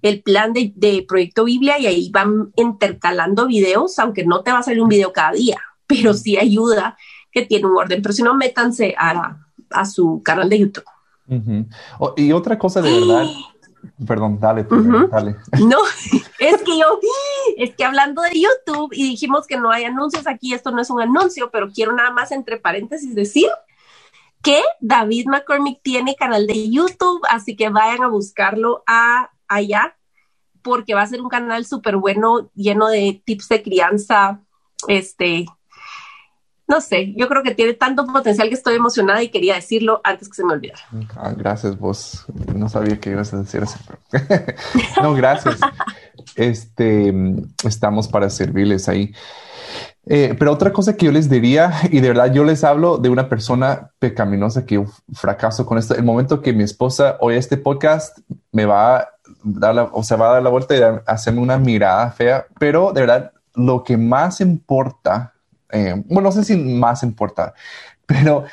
el 0.07 0.21
plan 0.21 0.53
de, 0.53 0.71
de, 0.75 1.05
Proyecto 1.07 1.45
Biblia 1.45 1.79
y 1.79 1.87
ahí 1.87 2.09
van 2.11 2.51
intercalando 2.55 3.47
videos, 3.47 3.97
aunque 3.99 4.25
no 4.25 4.41
te 4.41 4.51
va 4.51 4.59
a 4.59 4.63
salir 4.63 4.81
un 4.81 4.89
video 4.89 5.13
cada 5.13 5.31
día, 5.31 5.59
pero 5.87 6.13
sí 6.13 6.37
ayuda 6.37 6.97
que 7.31 7.45
tiene 7.45 7.67
un 7.67 7.77
orden. 7.77 8.01
Pero 8.01 8.13
si 8.13 8.23
no, 8.23 8.35
métanse 8.35 8.95
a, 8.97 9.37
a 9.71 9.85
su 9.85 10.21
canal 10.23 10.49
de 10.49 10.59
YouTube 10.59 10.85
y 12.15 12.31
otra 12.31 12.57
cosa 12.57 12.81
de 12.81 12.91
verdad, 12.91 13.25
perdón, 14.07 14.39
dale, 14.39 14.65
dale. 15.11 15.35
No, 15.59 15.77
es 16.39 16.61
que 16.63 16.77
yo, 16.77 16.99
es 17.57 17.75
que 17.75 17.83
hablando 17.83 18.21
de 18.21 18.39
YouTube 18.39 18.91
y 18.93 19.09
dijimos 19.09 19.47
que 19.47 19.57
no 19.57 19.71
hay 19.71 19.85
anuncios 19.85 20.27
aquí, 20.27 20.53
esto 20.53 20.71
no 20.71 20.81
es 20.81 20.89
un 20.89 21.01
anuncio, 21.01 21.49
pero 21.51 21.69
quiero 21.71 21.93
nada 21.93 22.11
más 22.11 22.31
entre 22.31 22.57
paréntesis 22.57 23.15
decir 23.15 23.47
que 24.41 24.61
David 24.79 25.25
McCormick 25.27 25.81
tiene 25.81 26.15
canal 26.15 26.45
de 26.45 26.69
YouTube, 26.69 27.21
así 27.29 27.55
que 27.55 27.69
vayan 27.69 28.03
a 28.03 28.07
buscarlo 28.07 28.83
a, 28.85 29.31
allá, 29.47 29.97
porque 30.61 30.95
va 30.95 31.01
a 31.01 31.07
ser 31.07 31.21
un 31.21 31.29
canal 31.29 31.65
súper 31.65 31.97
bueno, 31.97 32.49
lleno 32.55 32.87
de 32.87 33.21
tips 33.25 33.49
de 33.49 33.63
crianza, 33.63 34.41
este, 34.87 35.45
no 36.67 36.81
sé, 36.81 37.13
yo 37.15 37.27
creo 37.27 37.43
que 37.43 37.53
tiene 37.53 37.73
tanto 37.73 38.05
potencial 38.07 38.49
que 38.49 38.55
estoy 38.55 38.75
emocionada 38.75 39.21
y 39.21 39.29
quería 39.29 39.55
decirlo 39.55 40.01
antes 40.03 40.27
que 40.27 40.35
se 40.35 40.43
me 40.43 40.53
olvidara. 40.53 40.81
Ah, 41.15 41.33
gracias, 41.37 41.77
vos. 41.77 42.25
No 42.55 42.69
sabía 42.69 42.99
que 42.99 43.11
ibas 43.11 43.33
a 43.33 43.37
decir 43.37 43.61
eso. 43.61 43.77
no, 45.01 45.13
gracias. 45.13 45.59
este, 46.35 47.13
estamos 47.63 48.07
para 48.07 48.31
servirles 48.31 48.89
ahí. 48.89 49.13
Eh, 50.07 50.35
pero 50.37 50.51
otra 50.51 50.71
cosa 50.71 50.95
que 50.95 51.05
yo 51.05 51.11
les 51.11 51.29
diría, 51.29 51.71
y 51.91 51.99
de 51.99 52.07
verdad 52.07 52.33
yo 52.33 52.43
les 52.43 52.63
hablo 52.63 52.97
de 52.97 53.09
una 53.09 53.29
persona 53.29 53.91
pecaminosa 53.99 54.65
que 54.65 54.75
yo 54.75 54.85
fracaso 55.13 55.67
con 55.67 55.77
esto. 55.77 55.95
El 55.95 56.03
momento 56.03 56.41
que 56.41 56.53
mi 56.53 56.63
esposa 56.63 57.17
oye 57.19 57.37
este 57.37 57.57
podcast, 57.57 58.19
me 58.51 58.65
va 58.65 59.07
dar 59.43 59.75
la, 59.75 59.83
o 59.83 60.03
sea, 60.03 60.17
va 60.17 60.29
a 60.29 60.33
dar 60.33 60.43
la 60.43 60.49
vuelta 60.49 60.75
y 60.75 60.81
hacerme 61.05 61.41
una 61.41 61.57
mirada 61.57 62.11
fea, 62.11 62.45
pero 62.59 62.91
de 62.93 63.01
verdad 63.01 63.31
lo 63.55 63.83
que 63.83 63.97
más 63.97 64.41
importa 64.41 65.33
eh, 65.71 66.01
bueno, 66.05 66.29
no 66.29 66.31
sé 66.31 66.43
si 66.43 66.55
más 66.55 67.03
importa, 67.03 67.53
pero 68.05 68.45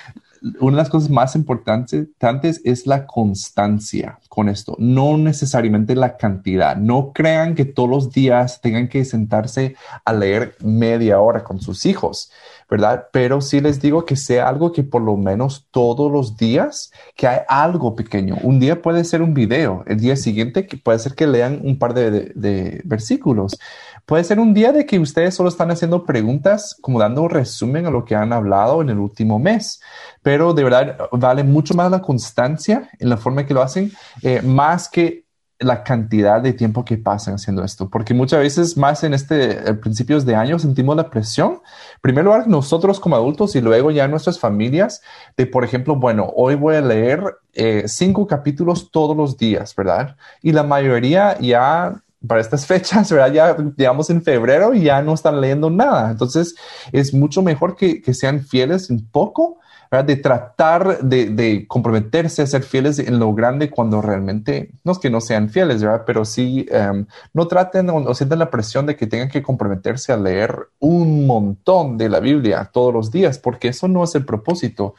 una 0.58 0.76
de 0.76 0.82
las 0.82 0.90
cosas 0.90 1.08
más 1.08 1.37
importantes 1.37 2.61
es 2.64 2.87
la 2.87 3.06
constancia 3.06 4.18
con 4.28 4.48
esto, 4.48 4.74
no 4.78 5.16
necesariamente 5.16 5.94
la 5.94 6.16
cantidad. 6.16 6.76
No 6.76 7.12
crean 7.12 7.54
que 7.54 7.64
todos 7.64 7.88
los 7.88 8.11
días 8.11 8.61
tengan 8.61 8.88
que 8.88 9.04
sentarse 9.04 9.76
a 10.04 10.12
leer 10.12 10.56
media 10.61 11.20
hora 11.20 11.44
con 11.44 11.61
sus 11.61 11.87
hijos, 11.87 12.32
¿verdad? 12.72 13.08
Pero 13.12 13.42
sí 13.42 13.61
les 13.61 13.82
digo 13.82 14.06
que 14.06 14.16
sea 14.16 14.48
algo 14.48 14.72
que 14.72 14.82
por 14.82 15.02
lo 15.02 15.18
menos 15.18 15.68
todos 15.70 16.11
los 16.11 16.38
días, 16.38 16.90
que 17.14 17.28
hay 17.28 17.40
algo 17.46 17.94
pequeño. 17.94 18.38
Un 18.42 18.61
día 18.61 18.80
puede 18.80 19.04
ser 19.04 19.20
un 19.20 19.35
video, 19.35 19.85
el 19.87 20.00
día 20.00 20.16
siguiente 20.16 20.66
puede 20.82 20.98
ser 20.98 21.14
que 21.14 21.26
lean 21.26 21.61
un 21.64 21.78
par 21.78 21.92
de 21.92 22.80
versículos. 22.87 23.58
Puede 24.06 24.24
ser 24.24 24.40
un 24.40 24.54
día 24.54 24.72
de 24.72 24.87
que 24.87 24.98
ustedes 24.98 25.35
solo 25.35 25.50
están 25.50 25.70
haciendo 25.70 26.06
preguntas, 26.06 26.74
como 26.80 26.98
dando 26.98 27.20
un 27.20 27.28
resumen 27.28 27.85
a 27.85 27.90
lo 27.90 28.06
que 28.06 28.14
han 28.14 28.32
hablado 28.32 28.80
en 28.80 28.88
el 28.88 28.98
último 28.98 29.38
mes, 29.38 29.82
pero 30.22 30.54
de 30.54 30.64
verdad 30.64 30.96
vale 31.12 31.44
mucho 31.44 31.74
más 31.74 31.90
la 31.90 32.00
constancia 32.00 32.88
en 32.98 33.11
la 33.11 33.18
forma 33.18 33.44
que 33.44 33.52
lo 33.52 33.61
hacen, 33.61 33.92
eh, 34.22 34.40
más 34.40 34.88
que 34.88 35.26
la 35.62 35.85
cantidad 35.85 36.40
de 36.40 36.53
tiempo 36.53 36.85
que 36.85 36.98
pasan 36.98 37.35
haciendo 37.35 37.64
esto, 37.64 37.88
porque 37.88 38.14
muchas 38.14 38.40
veces 38.40 38.77
más 38.77 39.05
en 39.05 39.14
este 39.14 39.75
principios 39.75 40.25
de 40.25 40.35
año 40.35 40.59
sentimos 40.59 40.96
la 40.96 41.11
presión, 41.11 41.61
primero 42.01 42.27
lugar 42.27 42.48
nosotros 42.48 43.01
como 43.01 43.16
adultos 43.16 43.57
y 43.57 43.61
luego 43.61 43.90
ya 43.90 44.09
nuestras 44.09 44.38
familias, 44.38 45.03
de 45.37 45.46
por 45.46 45.64
ejemplo, 45.64 45.96
bueno, 45.96 46.33
hoy 46.37 46.55
voy 46.55 46.77
a 46.77 46.81
leer 46.81 47.22
eh, 47.55 47.85
cinco 47.87 48.27
capítulos 48.27 48.90
todos 48.90 49.16
los 49.16 49.37
días, 49.37 49.75
¿verdad? 49.75 50.16
Y 50.42 50.53
la 50.53 50.62
mayoría 50.62 51.38
ya 51.38 52.03
para 52.27 52.40
estas 52.40 52.66
fechas, 52.72 53.11
¿verdad? 53.11 53.33
Ya 53.33 53.57
digamos 53.77 54.11
en 54.11 54.22
febrero 54.22 54.75
y 54.75 54.83
ya 54.83 55.03
no 55.03 55.14
están 55.14 55.40
leyendo 55.40 55.70
nada. 55.70 56.11
Entonces 56.11 56.55
es 56.92 57.12
mucho 57.12 57.42
mejor 57.42 57.77
que, 57.77 58.03
sean 58.14 58.44
fieles 58.44 58.90
en 58.90 59.07
poco, 59.07 59.59
De 59.92 60.16
tratar 60.16 61.00
de, 61.02 61.66
comprometerse 61.68 62.40
a 62.40 62.46
ser 62.46 62.62
fieles 62.62 62.98
en 62.98 63.18
lo 63.18 63.35
grande 63.35 63.68
cuando 63.68 64.00
realmente, 64.00 64.70
no 64.85 64.92
es 64.92 64.98
que 64.98 65.11
no 65.11 65.20
sean 65.20 65.50
fieles, 65.50 65.83
¿verdad? 65.83 66.05
Pero 66.07 66.24
sí, 66.24 66.64
em, 66.70 67.05
no 67.35 67.46
traten 67.46 67.90
o, 67.90 68.14
sientan 68.14 68.38
la 68.38 68.48
presión 68.48 68.87
de 68.87 68.96
que 68.96 69.07
tengan 69.07 69.28
que 69.28 69.42
comprometerse 69.42 70.11
a 70.11 70.16
leer 70.16 70.57
un 70.78 71.26
montón 71.26 71.98
de 71.98 72.09
la 72.09 72.20
Biblia 72.20 72.70
todos 72.72 72.94
los 72.94 73.11
días, 73.11 73.38
porque 73.38 73.68
eso 73.68 73.87
no 73.87 74.02
es 74.02 74.14
el 74.14 74.24
propósito. 74.24 74.94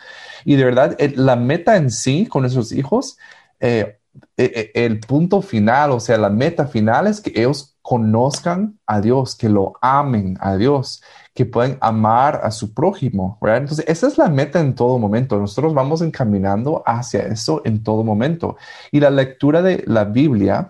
Y 0.46 0.58
de 0.58 0.66
verdad, 0.66 0.96
la 1.16 1.38
meta 1.38 1.76
en 1.76 1.90
sí 1.90 2.28
con 2.28 2.46
esos 2.46 2.72
hijos, 2.72 3.18
eh, 3.60 3.98
e, 4.38 4.72
e, 4.76 4.86
el 4.86 5.00
punto 5.00 5.42
final, 5.42 5.90
o 5.90 6.00
sea, 6.00 6.20
la 6.20 6.30
meta 6.30 6.68
final 6.68 7.08
es 7.08 7.20
que 7.20 7.32
ellos 7.36 7.73
conozcan 7.84 8.80
a 8.88 9.02
Dios, 9.02 9.36
que 9.36 9.50
lo 9.50 9.74
amen 9.82 10.38
a 10.40 10.56
Dios, 10.56 11.04
que 11.36 11.46
pueden 11.46 11.78
amar 11.82 12.40
a 12.44 12.50
su 12.50 12.74
prójimo, 12.74 13.38
¿verdad? 13.42 13.58
Entonces, 13.58 13.86
esa 13.88 14.08
es 14.08 14.18
la 14.18 14.30
meta 14.30 14.60
en 14.62 14.74
todo 14.74 14.98
momento. 14.98 15.38
Nosotros 15.38 15.74
vamos 15.74 16.02
encaminando 16.02 16.82
hacia 16.86 17.28
eso 17.28 17.62
en 17.66 17.84
todo 17.84 18.04
momento. 18.04 18.56
Y 18.92 19.02
la 19.02 19.10
lectura 19.10 19.62
de 19.62 19.84
la 19.86 20.06
Biblia 20.06 20.68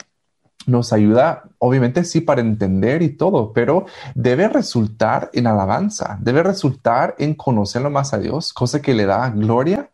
nos 0.65 0.91
ayuda, 0.91 1.43
obviamente, 1.59 2.03
sí, 2.03 2.19
para 2.19 2.41
entender 2.41 3.03
y 3.03 3.09
todo, 3.09 3.53
pero 3.53 3.85
debe 4.15 4.47
resultar 4.47 5.29
en 5.33 5.45
alabanza, 5.45 6.17
debe 6.19 6.41
resultar 6.41 7.15
en 7.19 7.35
conocerlo 7.35 7.91
más 7.91 8.13
a 8.13 8.17
Dios, 8.17 8.53
cosa 8.53 8.81
que 8.81 8.95
le 8.95 9.05
da 9.05 9.29
gloria 9.29 9.91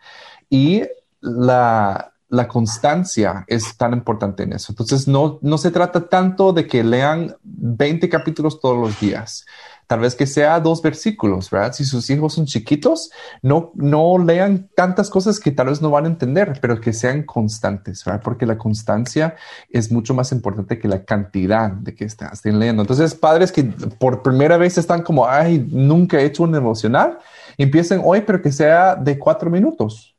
y 0.49 0.83
la, 1.19 2.08
la 2.29 2.47
constancia 2.47 3.43
es 3.47 3.75
tan 3.75 3.93
importante 3.93 4.43
en 4.43 4.53
eso. 4.53 4.71
Entonces, 4.71 5.07
no, 5.07 5.39
no 5.41 5.57
se 5.57 5.71
trata 5.71 6.07
tanto 6.07 6.53
de 6.53 6.67
que 6.67 6.83
lean 6.83 7.35
20 7.43 8.07
capítulos 8.07 8.59
todos 8.59 8.77
los 8.77 8.99
días. 8.99 9.45
Tal 9.87 10.01
vez 10.01 10.13
que 10.13 10.27
sea 10.27 10.59
dos 10.59 10.83
versículos, 10.83 11.49
¿verdad? 11.49 11.73
Si 11.73 11.83
sus 11.83 12.07
hijos 12.11 12.35
son 12.35 12.45
chiquitos, 12.45 13.09
no, 13.41 13.71
no 13.73 14.19
lean 14.19 14.69
tantas 14.75 15.09
cosas 15.09 15.39
que 15.39 15.49
tal 15.49 15.69
vez 15.69 15.81
no 15.81 15.89
van 15.89 16.05
a 16.05 16.09
entender, 16.09 16.59
pero 16.61 16.79
que 16.79 16.93
sean 16.93 17.23
constantes, 17.23 18.05
¿verdad? 18.05 18.21
Porque 18.23 18.45
la 18.45 18.59
constancia 18.59 19.35
es 19.67 19.91
mucho 19.91 20.13
más 20.13 20.31
importante 20.31 20.77
que 20.77 20.87
la 20.87 21.05
cantidad 21.05 21.71
de 21.71 21.95
que 21.95 22.05
estén 22.05 22.59
leyendo. 22.59 22.83
Entonces, 22.83 23.15
padres 23.15 23.51
que 23.51 23.63
por 23.63 24.21
primera 24.21 24.57
vez 24.57 24.77
están 24.77 25.01
como, 25.01 25.27
ay, 25.27 25.67
nunca 25.71 26.19
he 26.19 26.25
hecho 26.25 26.43
un 26.43 26.53
emocional, 26.53 27.17
empiecen 27.57 27.99
hoy, 28.03 28.21
pero 28.21 28.43
que 28.43 28.51
sea 28.51 28.95
de 28.95 29.17
cuatro 29.17 29.49
minutos, 29.49 30.15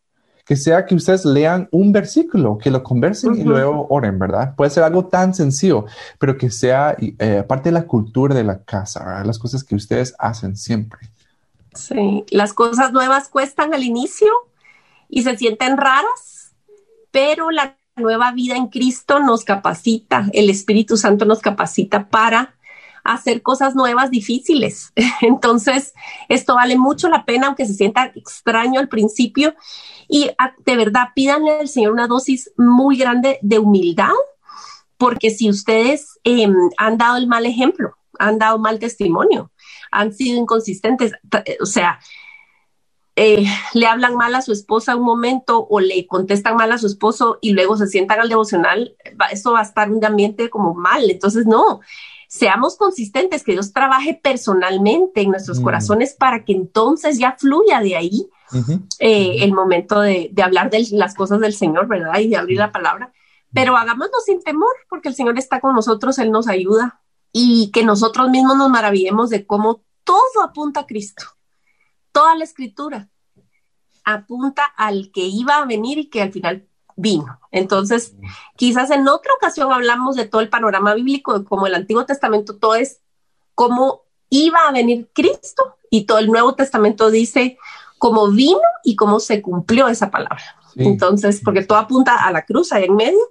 que 0.50 0.56
sea 0.56 0.84
que 0.84 0.96
ustedes 0.96 1.24
lean 1.24 1.68
un 1.70 1.92
versículo, 1.92 2.58
que 2.58 2.72
lo 2.72 2.82
conversen 2.82 3.36
y 3.36 3.44
luego 3.44 3.86
oren, 3.88 4.18
¿verdad? 4.18 4.56
Puede 4.56 4.72
ser 4.72 4.82
algo 4.82 5.06
tan 5.06 5.32
sencillo, 5.32 5.84
pero 6.18 6.36
que 6.36 6.50
sea 6.50 6.96
eh, 6.98 7.44
parte 7.46 7.68
de 7.68 7.74
la 7.74 7.86
cultura 7.86 8.34
de 8.34 8.42
la 8.42 8.64
casa, 8.64 9.22
las 9.24 9.38
cosas 9.38 9.62
que 9.62 9.76
ustedes 9.76 10.12
hacen 10.18 10.56
siempre. 10.56 10.98
Sí, 11.72 12.24
las 12.30 12.52
cosas 12.52 12.92
nuevas 12.92 13.28
cuestan 13.28 13.74
al 13.74 13.84
inicio 13.84 14.26
y 15.08 15.22
se 15.22 15.36
sienten 15.36 15.76
raras, 15.76 16.50
pero 17.12 17.52
la 17.52 17.76
nueva 17.94 18.32
vida 18.32 18.56
en 18.56 18.66
Cristo 18.66 19.20
nos 19.20 19.44
capacita, 19.44 20.30
el 20.32 20.50
Espíritu 20.50 20.96
Santo 20.96 21.26
nos 21.26 21.38
capacita 21.38 22.08
para 22.08 22.56
hacer 23.04 23.42
cosas 23.42 23.74
nuevas 23.74 24.10
difíciles. 24.10 24.92
Entonces, 25.20 25.94
esto 26.28 26.54
vale 26.54 26.76
mucho 26.76 27.08
la 27.08 27.24
pena, 27.24 27.46
aunque 27.46 27.66
se 27.66 27.74
sienta 27.74 28.12
extraño 28.14 28.80
al 28.80 28.88
principio. 28.88 29.54
Y 30.08 30.30
ah, 30.38 30.54
de 30.64 30.76
verdad, 30.76 31.08
pídanle 31.14 31.60
al 31.60 31.68
Señor 31.68 31.92
una 31.92 32.06
dosis 32.06 32.52
muy 32.56 32.96
grande 32.96 33.38
de 33.42 33.58
humildad, 33.58 34.12
porque 34.96 35.30
si 35.30 35.48
ustedes 35.48 36.18
em, 36.24 36.54
han 36.76 36.98
dado 36.98 37.16
el 37.16 37.26
mal 37.26 37.46
ejemplo, 37.46 37.96
han 38.18 38.38
dado 38.38 38.58
mal 38.58 38.78
testimonio, 38.78 39.50
han 39.90 40.12
sido 40.12 40.38
inconsistentes, 40.38 41.12
eh, 41.46 41.56
o 41.60 41.66
sea, 41.66 41.98
eh, 43.16 43.44
le 43.74 43.86
hablan 43.86 44.14
mal 44.14 44.34
a 44.34 44.42
su 44.42 44.52
esposa 44.52 44.96
un 44.96 45.02
momento 45.02 45.66
o 45.68 45.80
le 45.80 46.06
contestan 46.06 46.56
mal 46.56 46.72
a 46.72 46.78
su 46.78 46.86
esposo 46.86 47.38
y 47.40 47.52
luego 47.52 47.76
se 47.76 47.86
sientan 47.86 48.20
al 48.20 48.28
devocional, 48.28 48.96
eso 49.30 49.52
va 49.52 49.60
a 49.60 49.64
estar 49.64 49.90
un 49.90 50.04
ambiente 50.04 50.48
como 50.48 50.74
mal. 50.74 51.10
Entonces, 51.10 51.46
no, 51.46 51.80
seamos 52.30 52.76
consistentes, 52.76 53.42
que 53.42 53.52
Dios 53.52 53.72
trabaje 53.72 54.14
personalmente 54.14 55.20
en 55.20 55.32
nuestros 55.32 55.58
mm. 55.58 55.64
corazones 55.64 56.14
para 56.14 56.44
que 56.44 56.52
entonces 56.52 57.18
ya 57.18 57.34
fluya 57.36 57.80
de 57.80 57.96
ahí 57.96 58.30
eh, 59.00 59.38
el 59.40 59.52
momento 59.52 60.00
de, 60.00 60.32
hablar 60.40 60.70
de 60.70 60.86
las 60.92 61.16
cosas 61.16 61.40
del 61.40 61.54
Señor, 61.54 61.88
¿verdad? 61.88 62.20
Y 62.20 62.28
de 62.28 62.36
abrir 62.36 62.58
la 62.58 62.70
palabra. 62.70 63.12
Pero 63.52 63.76
hagámoslo 63.76 64.14
sin 64.24 64.40
temor, 64.44 64.70
porque 64.88 65.08
el 65.08 65.16
Señor 65.16 65.36
está 65.38 65.60
con 65.60 65.74
nosotros, 65.74 66.20
Él 66.20 66.30
nos 66.30 66.46
ayuda 66.46 67.00
y 67.32 67.72
que 67.72 67.82
nosotros 67.82 68.30
mismos 68.30 68.56
nos 68.56 68.70
maravillemos 68.70 69.28
de 69.30 69.44
cómo 69.44 69.82
todo 70.04 70.44
apunta 70.44 70.80
a 70.80 70.86
Cristo, 70.86 71.24
toda 72.12 72.36
la 72.36 72.44
escritura 72.44 73.08
apunta 74.04 74.64
al 74.76 75.10
que 75.12 75.22
iba 75.22 75.56
a 75.56 75.66
venir 75.66 75.98
y 75.98 76.08
que 76.08 76.22
al 76.22 76.32
final 76.32 76.68
vino. 77.00 77.38
Entonces, 77.50 78.14
quizás 78.56 78.90
en 78.90 79.08
otra 79.08 79.32
ocasión 79.34 79.72
hablamos 79.72 80.16
de 80.16 80.26
todo 80.26 80.40
el 80.40 80.48
panorama 80.48 80.94
bíblico, 80.94 81.44
como 81.44 81.66
el 81.66 81.74
Antiguo 81.74 82.04
Testamento, 82.04 82.56
todo 82.56 82.74
es 82.74 83.00
cómo 83.54 84.02
iba 84.28 84.58
a 84.68 84.72
venir 84.72 85.08
Cristo 85.12 85.76
y 85.90 86.04
todo 86.04 86.18
el 86.18 86.28
Nuevo 86.28 86.54
Testamento 86.54 87.10
dice 87.10 87.58
cómo 87.98 88.28
vino 88.28 88.60
y 88.84 88.96
cómo 88.96 89.20
se 89.20 89.42
cumplió 89.42 89.88
esa 89.88 90.10
palabra. 90.10 90.42
Entonces, 90.76 91.40
porque 91.44 91.62
todo 91.62 91.78
apunta 91.78 92.24
a 92.24 92.32
la 92.32 92.44
cruz 92.44 92.72
ahí 92.72 92.84
en 92.84 92.96
medio. 92.96 93.28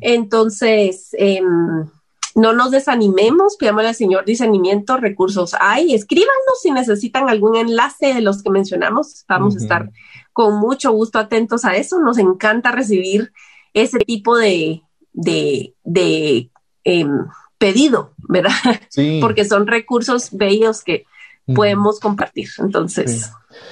Entonces, 0.00 1.10
em, 1.12 1.86
no 2.34 2.52
nos 2.52 2.72
desanimemos, 2.72 3.56
pidamos 3.56 3.84
al 3.84 3.94
Señor 3.94 4.24
discernimiento, 4.24 4.96
recursos 4.96 5.54
hay, 5.60 5.94
escríbanos 5.94 6.60
si 6.60 6.72
necesitan 6.72 7.28
algún 7.28 7.56
enlace 7.56 8.12
de 8.12 8.20
los 8.20 8.42
que 8.42 8.50
mencionamos, 8.50 9.24
vamos 9.28 9.54
a 9.54 9.58
estar 9.58 9.90
con 10.34 10.58
mucho 10.58 10.92
gusto 10.92 11.18
atentos 11.18 11.64
a 11.64 11.76
eso, 11.76 12.00
nos 12.00 12.18
encanta 12.18 12.72
recibir 12.72 13.32
ese 13.72 13.98
tipo 14.00 14.36
de, 14.36 14.82
de, 15.12 16.50
em, 16.82 17.26
pedido, 17.56 18.12
¿verdad? 18.28 18.50
Sí. 18.88 19.18
Porque 19.22 19.44
son 19.44 19.66
recursos 19.66 20.28
bellos 20.32 20.82
que 20.82 21.06
podemos 21.54 22.00
compartir, 22.00 22.48
entonces. 22.58 23.30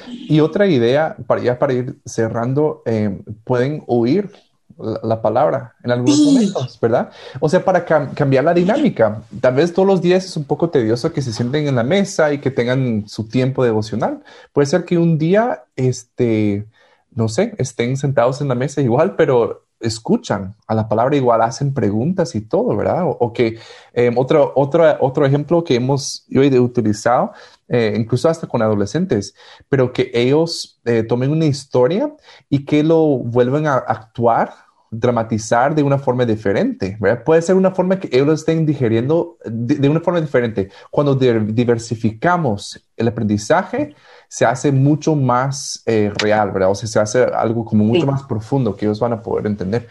Y 0.09 0.41
otra 0.41 0.67
idea, 0.69 1.17
para 1.27 1.43
ya 1.43 1.59
para 1.59 1.73
ir 1.73 1.97
cerrando, 2.05 2.83
em, 2.87 3.25
pueden 3.45 3.83
oír 3.89 4.31
la, 4.79 5.23
palabra 5.23 5.75
en 5.83 5.91
algunos 5.91 6.19
momentos, 6.21 6.79
¿verdad? 6.81 7.11
O 7.41 7.49
sea, 7.49 7.65
para 7.65 7.85
cambiar 7.85 8.45
la 8.45 8.55
dinámica. 8.55 9.23
Tal 9.41 9.55
vez 9.55 9.73
todos 9.73 9.87
los 9.87 10.01
días 10.01 10.25
es 10.25 10.37
un 10.37 10.45
poco 10.45 10.71
tedioso 10.71 11.13
que 11.13 11.23
se 11.23 11.33
sienten 11.33 11.69
en 11.69 11.77
la 11.77 11.83
mesa 11.83 12.33
y 12.33 12.39
que 12.39 12.51
tengan 12.51 13.09
su 13.09 13.29
tiempo 13.29 13.65
devocional. 13.65 14.23
Puede 14.53 14.67
ser 14.67 14.85
que 14.85 14.99
un 14.99 15.19
día, 15.19 15.65
este, 15.77 16.67
no 17.15 17.29
sé, 17.29 17.55
estén 17.59 17.97
sentados 17.97 18.41
en 18.41 18.49
la 18.49 18.55
mesa 18.55 18.81
igual, 18.81 19.17
pero 19.17 19.62
escuchan 19.83 20.55
a 20.67 20.75
la 20.75 20.89
palabra 20.89 21.17
igual, 21.17 21.43
hacen 21.43 21.75
preguntas 21.75 22.35
y 22.35 22.41
todo, 22.41 22.77
¿verdad? 22.77 23.05
O, 23.05 23.33
que 23.33 23.59
em, 23.93 24.17
otro, 24.17 24.53
otro, 24.57 24.85
otro 25.01 25.27
ejemplo 25.27 25.63
que 25.65 25.75
hemos 25.75 26.27
hoy 26.35 26.57
utilizado, 26.59 27.33
eh, 27.69 27.95
incluso 27.97 28.29
hasta 28.29 28.47
con 28.47 28.63
adolescentes, 28.63 29.35
pero 29.69 29.93
que 29.93 30.11
ellos 30.15 30.81
eh, 30.85 31.03
tomen 31.03 31.31
una 31.31 31.47
historia 31.47 32.15
y 32.49 32.65
que 32.65 32.83
lo 32.83 33.19
vuelvan 33.19 33.67
a 33.67 33.75
actuar 33.75 34.55
dramatizar 34.93 35.75
de 35.75 35.83
una 35.83 35.99
forma 35.99 36.27
diferente, 36.27 36.99
¿verdad? 37.01 37.25
Puede 37.25 37.41
ser 37.41 37.57
una 37.57 37.71
forma 37.71 37.99
que 37.99 38.11
ellos 38.13 38.41
estén 38.41 38.67
digeriendo 38.67 39.39
de, 39.43 39.89
una 39.89 40.01
forma 40.01 40.21
diferente. 40.21 40.69
Cuando 40.91 41.15
diversificamos 41.15 42.79
el 42.95 43.09
aprendizaje, 43.09 43.97
se 44.29 44.45
hace 44.45 44.71
mucho 44.71 45.17
más 45.17 45.83
eh, 45.87 46.13
real, 46.17 46.53
¿verdad? 46.53 46.71
O 46.71 46.75
sea, 46.75 46.89
se 46.89 47.01
hace 47.01 47.25
algo 47.25 47.65
como 47.65 47.85
mucho 47.85 48.07
más 48.07 48.23
profundo 48.25 48.77
que 48.77 48.85
ellos 48.85 49.01
van 49.01 49.15
a 49.15 49.23
poder 49.23 49.47
entender. 49.47 49.89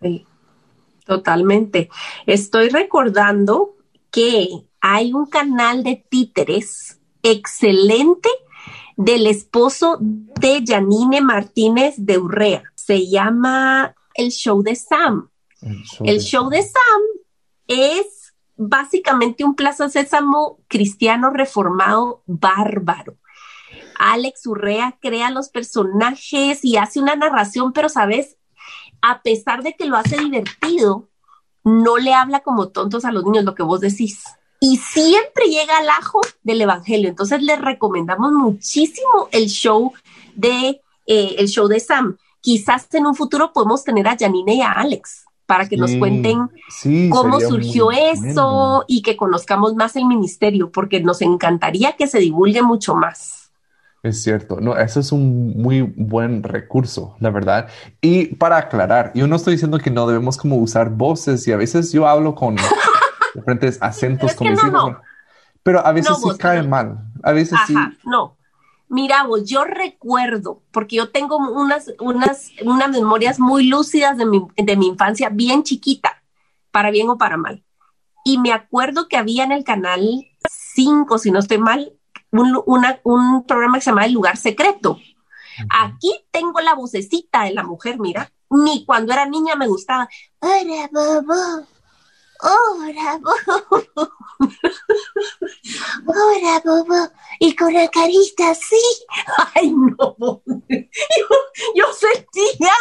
Sí, 0.00 0.24
totalmente. 1.04 1.90
Estoy 2.24 2.68
recordando 2.68 3.74
que 4.12 4.48
hay 4.80 5.12
un 5.12 5.26
canal 5.26 5.82
de 5.82 6.06
títeres 6.08 7.00
excelente 7.24 8.28
del 8.96 9.26
esposo 9.26 9.98
de 10.00 10.62
Janine 10.64 11.20
Martínez 11.20 11.94
de 11.98 12.18
Urrea. 12.18 12.62
Se 12.76 13.08
llama 13.08 13.96
el 14.14 14.30
show 14.30 14.62
de 14.62 14.74
Sam. 14.76 15.30
El 16.00 16.20
show, 16.20 16.48
de... 16.50 16.62
Sam 16.62 17.02
es 17.66 18.34
básicamente 18.56 19.44
un 19.44 19.54
Plaza 19.54 19.88
Sésamo 19.88 20.58
cristiano 20.68 21.30
reformado 21.30 22.22
bárbaro. 22.26 23.16
Alex 23.98 24.46
Urrea 24.46 24.98
crea 25.00 25.30
los 25.30 25.48
personajes 25.48 26.64
y 26.64 26.76
hace 26.76 27.00
una 27.00 27.16
narración, 27.16 27.72
pero 27.72 27.88
sabes, 27.88 28.36
a 29.00 29.22
pesar 29.22 29.62
de 29.62 29.74
que 29.74 29.86
lo 29.86 29.96
hace 29.96 30.18
divertido, 30.18 31.08
no 31.62 31.96
le 31.96 32.12
habla 32.12 32.40
como 32.40 32.68
tontos 32.68 33.04
a 33.04 33.12
los 33.12 33.24
niños, 33.24 33.44
lo 33.44 33.54
que 33.54 33.62
vos 33.62 33.80
decís. 33.80 34.22
Y 34.60 34.78
siempre 34.78 35.46
llega 35.46 35.78
al 35.78 35.88
ajo 35.88 36.20
del 36.42 36.60
evangelio. 36.60 37.08
Entonces 37.08 37.42
les 37.42 37.60
recomendamos 37.60 38.32
muchísimo 38.32 39.28
el 39.30 39.46
show 39.48 39.92
de 40.34 40.80
eh, 41.06 41.36
el 41.38 41.48
show 41.48 41.68
de 41.68 41.80
Sam 41.80 42.16
quizás 42.44 42.86
en 42.92 43.06
un 43.06 43.14
futuro 43.14 43.52
podemos 43.54 43.82
tener 43.84 44.06
a 44.06 44.16
Janine 44.18 44.56
y 44.56 44.60
a 44.60 44.72
Alex 44.72 45.24
para 45.46 45.66
que 45.66 45.78
nos 45.78 45.96
cuenten 45.96 46.50
cómo 47.10 47.40
surgió 47.40 47.90
eso 47.90 48.84
y 48.86 49.02
que 49.02 49.16
conozcamos 49.16 49.74
más 49.74 49.96
el 49.96 50.04
ministerio, 50.04 50.70
porque 50.70 51.00
nos 51.00 51.22
encantaría 51.22 51.96
que 51.96 52.06
se 52.06 52.18
divulgue 52.18 52.62
mucho 52.62 52.94
más. 52.94 53.50
Es 54.02 54.22
cierto, 54.22 54.60
no, 54.60 54.76
eso 54.76 55.00
es 55.00 55.10
un 55.12 55.54
muy 55.56 55.80
buen 55.80 56.42
recurso, 56.42 57.16
la 57.20 57.30
verdad. 57.30 57.68
Y 58.02 58.34
para 58.34 58.58
aclarar, 58.58 59.12
yo 59.14 59.26
no 59.26 59.36
estoy 59.36 59.54
diciendo 59.54 59.78
que 59.78 59.90
no 59.90 60.06
debemos 60.06 60.36
como 60.36 60.56
usar 60.56 60.90
voces 60.90 61.48
y 61.48 61.52
a 61.52 61.56
veces 61.56 61.92
yo 61.92 62.06
hablo 62.06 62.34
con 62.34 62.56
diferentes 63.34 63.78
acentos 63.80 64.36
pero 65.62 65.84
a 65.84 65.92
veces 65.92 66.14
sí 66.22 66.28
cae 66.38 66.62
mal, 66.62 66.98
a 67.22 67.32
veces 67.32 67.58
sí. 67.66 67.74
No, 68.04 68.36
Mira 68.88 69.24
vos, 69.24 69.48
yo 69.48 69.64
recuerdo, 69.64 70.62
porque 70.70 70.96
yo 70.96 71.10
tengo 71.10 71.36
unas, 71.36 71.92
unas, 71.98 72.50
unas 72.62 72.90
memorias 72.90 73.40
muy 73.40 73.66
lúcidas 73.66 74.16
de 74.16 74.26
mi, 74.26 74.46
de 74.56 74.76
mi 74.76 74.86
infancia, 74.86 75.30
bien 75.30 75.62
chiquita, 75.62 76.22
para 76.70 76.90
bien 76.90 77.08
o 77.08 77.18
para 77.18 77.36
mal. 77.36 77.64
Y 78.24 78.38
me 78.38 78.52
acuerdo 78.52 79.08
que 79.08 79.16
había 79.16 79.44
en 79.44 79.52
el 79.52 79.64
canal 79.64 80.26
5, 80.48 81.18
si 81.18 81.30
no 81.30 81.38
estoy 81.38 81.58
mal, 81.58 81.92
un, 82.30 82.62
un 83.04 83.46
programa 83.46 83.78
que 83.78 83.84
se 83.84 83.90
llamaba 83.90 84.06
El 84.06 84.12
Lugar 84.12 84.36
Secreto. 84.36 84.98
Aquí 85.70 86.12
tengo 86.30 86.60
la 86.60 86.74
vocecita 86.74 87.44
de 87.44 87.52
la 87.52 87.62
mujer, 87.62 87.98
mira. 87.98 88.32
Ni 88.50 88.84
cuando 88.84 89.12
era 89.12 89.26
niña 89.26 89.56
me 89.56 89.66
gustaba. 89.66 90.08
Hola, 90.40 90.88
bobo. 90.92 91.66
Hola, 92.46 93.18
bobo. 93.22 94.12
Hola, 96.06 96.62
bobo. 96.62 97.10
Y 97.40 97.56
con 97.56 97.72
la 97.72 97.88
carita 97.88 98.50
así. 98.50 98.76
Ay, 99.54 99.72
no. 99.72 100.42
Yo, 101.74 101.86
sentía 101.94 102.74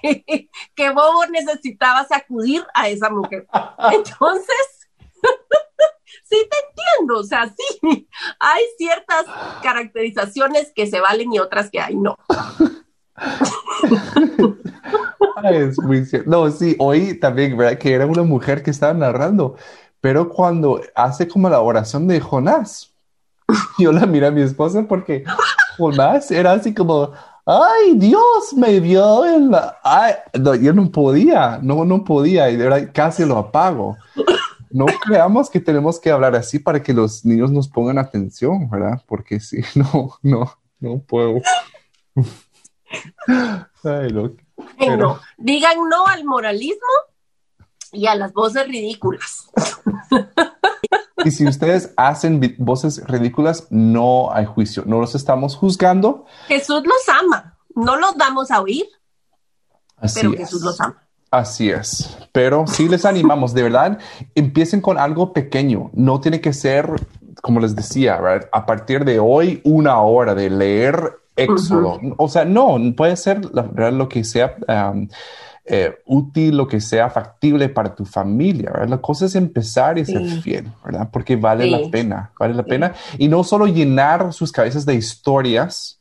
que, 0.00 0.48
que 0.76 0.90
Bobo 0.90 1.26
necesitaba 1.26 2.06
sacudir 2.06 2.64
a 2.72 2.88
esa 2.88 3.10
mujer. 3.10 3.48
Entonces, 3.90 4.88
sí 6.24 6.36
te 6.48 6.58
entiendo, 6.68 7.18
o 7.18 7.24
sea, 7.24 7.48
sí, 7.48 8.08
hay 8.38 8.62
ciertas 8.78 9.26
caracterizaciones 9.60 10.72
que 10.72 10.86
se 10.86 11.00
valen 11.00 11.32
y 11.32 11.40
otras 11.40 11.68
que 11.68 11.80
hay 11.80 11.96
no. 11.96 12.16
es 15.44 15.78
muy 15.80 16.06
No, 16.26 16.50
sí, 16.50 16.76
hoy 16.78 17.14
también, 17.14 17.56
¿verdad? 17.56 17.78
Que 17.78 17.94
era 17.94 18.06
una 18.06 18.22
mujer 18.22 18.62
que 18.62 18.70
estaba 18.70 18.94
narrando, 18.94 19.56
pero 20.00 20.28
cuando 20.28 20.80
hace 20.94 21.28
como 21.28 21.48
la 21.48 21.60
oración 21.60 22.06
de 22.08 22.20
Jonás, 22.20 22.92
yo 23.78 23.92
la 23.92 24.06
miré 24.06 24.26
a 24.26 24.30
mi 24.30 24.42
esposa 24.42 24.84
porque 24.86 25.24
Jonás 25.76 26.30
era 26.30 26.52
así 26.52 26.74
como, 26.74 27.12
ay, 27.44 27.94
Dios 27.96 28.54
me 28.56 28.80
vio 28.80 29.26
en 29.26 29.50
la... 29.50 29.78
Ay, 29.82 30.14
no, 30.38 30.54
yo 30.54 30.72
no 30.72 30.90
podía, 30.90 31.58
no, 31.62 31.84
no 31.84 32.04
podía, 32.04 32.50
y 32.50 32.56
de 32.56 32.64
verdad 32.64 32.90
casi 32.92 33.24
lo 33.24 33.38
apago. 33.38 33.96
No 34.70 34.86
creamos 34.86 35.50
que 35.50 35.58
tenemos 35.58 35.98
que 35.98 36.10
hablar 36.10 36.36
así 36.36 36.60
para 36.60 36.80
que 36.80 36.94
los 36.94 37.24
niños 37.24 37.50
nos 37.50 37.68
pongan 37.68 37.98
atención, 37.98 38.70
¿verdad? 38.70 39.02
Porque 39.06 39.40
sí, 39.40 39.60
no, 39.74 40.12
no, 40.22 40.52
no 40.78 40.98
puedo. 41.00 41.40
Ay, 43.84 44.12
no. 44.12 45.20
Digan 45.38 45.88
no 45.88 46.06
al 46.06 46.24
moralismo 46.24 46.88
y 47.92 48.06
a 48.06 48.14
las 48.14 48.32
voces 48.32 48.66
ridículas. 48.66 49.50
Y 51.24 51.30
si 51.30 51.46
ustedes 51.46 51.92
hacen 51.96 52.56
voces 52.58 53.06
ridículas, 53.06 53.66
no 53.70 54.32
hay 54.32 54.46
juicio, 54.46 54.84
no 54.86 55.00
los 55.00 55.14
estamos 55.14 55.56
juzgando. 55.56 56.24
Jesús 56.48 56.82
los 56.84 57.08
ama, 57.20 57.58
no 57.74 57.96
los 57.96 58.16
damos 58.16 58.50
a 58.50 58.60
oír, 58.60 58.86
pero 60.14 60.32
Jesús 60.32 60.62
los 60.62 60.80
ama. 60.80 61.06
Así 61.30 61.70
es, 61.70 62.16
pero 62.32 62.66
sí 62.66 62.88
les 62.88 63.04
animamos, 63.04 63.54
de 63.54 63.62
verdad, 63.62 63.98
empiecen 64.34 64.80
con 64.80 64.98
algo 64.98 65.32
pequeño, 65.32 65.90
no 65.92 66.20
tiene 66.20 66.40
que 66.40 66.52
ser, 66.52 66.90
como 67.42 67.60
les 67.60 67.76
decía, 67.76 68.18
a 68.50 68.66
partir 68.66 69.04
de 69.04 69.20
hoy 69.20 69.60
una 69.64 70.00
hora 70.00 70.34
de 70.34 70.50
leer 70.50 71.19
Éxodo, 71.42 71.98
o 72.16 72.28
sea, 72.28 72.44
no, 72.44 72.78
puede 72.96 73.16
ser 73.16 73.40
lo 73.52 74.08
que 74.08 74.24
sea 74.24 74.56
eh, 75.64 75.94
útil, 76.06 76.56
lo 76.56 76.66
que 76.66 76.80
sea 76.80 77.10
factible 77.10 77.68
para 77.68 77.94
tu 77.94 78.04
familia, 78.04 78.70
¿verdad? 78.72 78.88
La 78.88 78.98
cosa 78.98 79.26
es 79.26 79.34
empezar 79.36 79.98
y 79.98 80.04
ser 80.04 80.26
fiel, 80.42 80.72
¿verdad? 80.84 81.08
Porque 81.12 81.36
vale 81.36 81.70
la 81.70 81.88
pena, 81.90 82.32
vale 82.38 82.54
la 82.54 82.64
pena. 82.64 82.94
Y 83.18 83.28
no 83.28 83.44
solo 83.44 83.66
llenar 83.66 84.32
sus 84.32 84.50
cabezas 84.50 84.84
de 84.84 84.94
historias, 84.94 86.00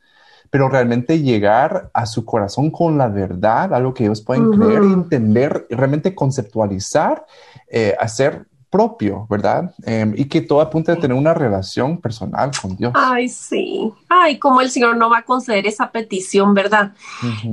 pero 0.49 0.69
realmente 0.69 1.21
llegar 1.21 1.91
a 1.93 2.05
su 2.05 2.25
corazón 2.25 2.71
con 2.71 2.97
la 2.97 3.09
verdad, 3.09 3.73
algo 3.73 3.93
que 3.93 4.05
ellos 4.05 4.21
pueden 4.21 4.49
creer, 4.51 4.81
entender, 4.81 5.67
realmente 5.69 6.15
conceptualizar, 6.15 7.25
eh, 7.67 7.95
hacer 7.99 8.47
propio, 8.69 9.25
¿verdad? 9.29 9.73
Em, 9.83 10.13
y 10.15 10.25
que 10.25 10.41
todo 10.41 10.61
apunta 10.61 10.93
a 10.93 10.95
tener 10.95 11.17
una 11.17 11.33
relación 11.33 11.99
personal 11.99 12.51
con 12.61 12.75
Dios. 12.75 12.91
Ay, 12.95 13.27
sí. 13.27 13.91
Ay, 14.07 14.37
como 14.37 14.61
el 14.61 14.69
Señor 14.69 14.95
no 14.95 15.09
va 15.09 15.19
a 15.19 15.25
conceder 15.25 15.65
esa 15.65 15.91
petición, 15.91 16.53
¿verdad? 16.53 16.93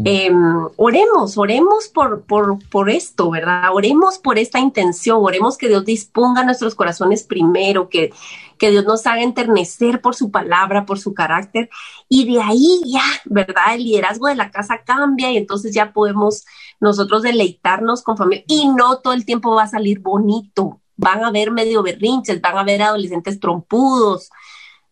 Em, 0.04 0.68
oremos, 0.76 1.38
oremos 1.38 1.88
por, 1.88 2.22
por, 2.22 2.58
por 2.68 2.90
esto, 2.90 3.30
¿verdad? 3.30 3.70
Oremos 3.72 4.18
por 4.18 4.38
esta 4.38 4.58
intención, 4.58 5.18
oremos 5.22 5.56
que 5.56 5.68
Dios 5.68 5.84
disponga 5.86 6.44
nuestros 6.44 6.74
corazones 6.74 7.22
primero, 7.22 7.88
que, 7.88 8.12
que 8.58 8.70
Dios 8.70 8.84
nos 8.84 9.06
haga 9.06 9.22
enternecer 9.22 10.02
por 10.02 10.14
su 10.14 10.30
palabra, 10.30 10.84
por 10.84 10.98
su 10.98 11.14
carácter, 11.14 11.70
y 12.08 12.30
de 12.30 12.42
ahí 12.42 12.82
ya, 12.84 13.04
¿verdad? 13.24 13.74
El 13.74 13.84
liderazgo 13.84 14.26
de 14.26 14.34
la 14.34 14.50
casa 14.50 14.82
cambia 14.84 15.30
y 15.30 15.38
entonces 15.38 15.74
ya 15.74 15.92
podemos 15.92 16.44
nosotros 16.78 17.22
deleitarnos 17.22 18.02
con 18.02 18.18
familia 18.18 18.44
y 18.48 18.68
no 18.68 18.98
todo 18.98 19.14
el 19.14 19.24
tiempo 19.24 19.54
va 19.54 19.64
a 19.64 19.68
salir 19.68 20.00
bonito, 20.00 20.80
van 20.96 21.24
a 21.24 21.30
ver 21.30 21.50
medio 21.50 21.82
berrinches, 21.82 22.40
van 22.40 22.58
a 22.58 22.64
ver 22.64 22.82
adolescentes 22.82 23.38
trompudos, 23.40 24.30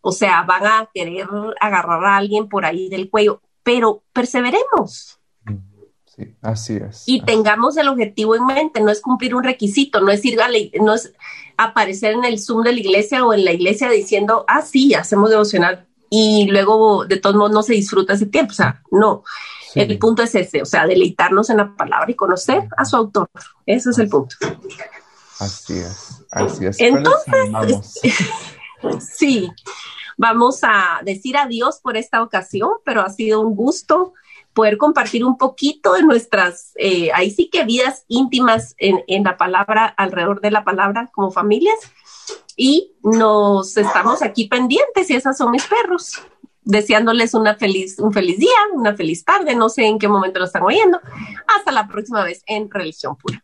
o 0.01 0.13
sea, 0.13 0.43
van 0.43 0.67
a 0.67 0.91
querer 0.93 1.27
agarrar 1.61 2.05
a 2.05 2.17
alguien 2.17 2.49
por 2.49 2.65
ahí 2.65 2.89
del 2.89 3.11
cuello, 3.11 3.41
pero 3.63 4.03
perseveremos. 4.13 5.19
Sí, 6.05 6.37
así 6.43 6.77
es. 6.77 7.03
Y 7.07 7.23
tengamos 7.23 7.77
el 7.77 7.89
objetivo 7.89 8.37
en 8.37 8.47
mente, 8.47 8.81
no 8.81 8.91
es 8.91 9.01
cumplir 9.01 9.35
un 9.35 9.43
requisito, 9.43 10.01
no 10.01 10.13
es 10.13 10.25
ir 10.25 10.41
a 10.41 10.49
no 10.81 10.95
es 10.95 11.13
aparecer 11.57 12.13
en 12.13 12.25
el 12.25 12.39
Zoom 12.39 12.63
de 12.63 12.73
la 12.73 12.81
iglesia 12.81 13.25
o 13.25 13.35
en 13.35 13.45
la 13.45 13.53
iglesia 13.53 13.91
diciendo, 13.91 14.45
ah, 14.47 14.63
sí, 14.63 14.95
hacemos 14.95 15.31
devocional 15.31 15.87
y 16.11 16.47
luego 16.49 17.07
de 17.07 17.17
todos 17.17 17.35
modos 17.35 17.51
no 17.51 17.63
se 17.65 17.73
disfruta 17.73 18.13
ese 18.13 18.27
tiempo, 18.27 18.53
o 18.53 18.55
sea, 18.55 18.83
no. 18.93 19.25
El 19.75 19.99
punto 19.99 20.23
es 20.23 20.33
ese, 20.37 20.63
o 20.63 20.67
sea, 20.67 20.87
deleitarnos 20.87 21.51
en 21.51 21.57
la 21.57 21.75
palabra 21.75 22.09
y 22.09 22.15
conocer 22.15 22.69
a 22.77 22.85
su 22.85 22.95
autor. 22.95 23.29
Ese 23.67 23.91
es 23.91 23.99
el 23.99 24.09
punto. 24.09 24.37
Así 25.39 25.79
es, 25.79 26.25
así 26.31 26.67
es. 26.67 26.81
Entonces, 26.81 28.03
sí, 29.17 29.51
vamos 30.17 30.61
a 30.63 31.01
decir 31.05 31.37
adiós 31.37 31.81
por 31.81 31.97
esta 31.97 32.23
ocasión, 32.23 32.71
pero 32.85 33.03
ha 33.03 33.11
sido 33.11 33.41
un 33.41 33.55
gusto 33.57 34.15
poder 34.55 34.79
compartir 34.79 35.25
un 35.25 35.37
poquito 35.37 35.95
de 35.95 36.05
nuestras, 36.05 36.73
eh, 36.77 37.11
ahí 37.13 37.31
sí 37.31 37.51
que 37.51 37.65
vidas 37.65 38.05
íntimas 38.09 38.75
en, 38.79 39.03
en, 39.09 39.25
la 39.25 39.37
palabra, 39.37 39.87
alrededor 39.87 40.41
de 40.41 40.53
la 40.53 40.65
palabra 40.65 41.11
como 41.13 41.31
familias. 41.33 41.77
Y 42.57 42.93
nos 43.03 43.77
estamos 43.77 44.23
aquí 44.23 44.47
pendientes 44.47 45.11
y 45.11 45.17
esas 45.17 45.37
son 45.37 45.51
mis 45.51 45.67
perros, 45.67 46.23
deseándoles 46.63 47.35
una 47.35 47.57
feliz, 47.57 47.99
un 47.99 48.13
feliz 48.13 48.39
día, 48.39 48.57
una 48.73 48.95
feliz 48.95 49.25
tarde, 49.25 49.57
no 49.57 49.69
sé 49.69 49.87
en 49.87 49.99
qué 49.99 50.07
momento 50.07 50.39
lo 50.39 50.47
están 50.47 50.63
oyendo. 50.63 51.01
Hasta 51.49 51.73
la 51.73 51.89
próxima 51.89 52.23
vez 52.23 52.43
en 52.47 52.71
Religión 52.71 53.17
Pura. 53.17 53.44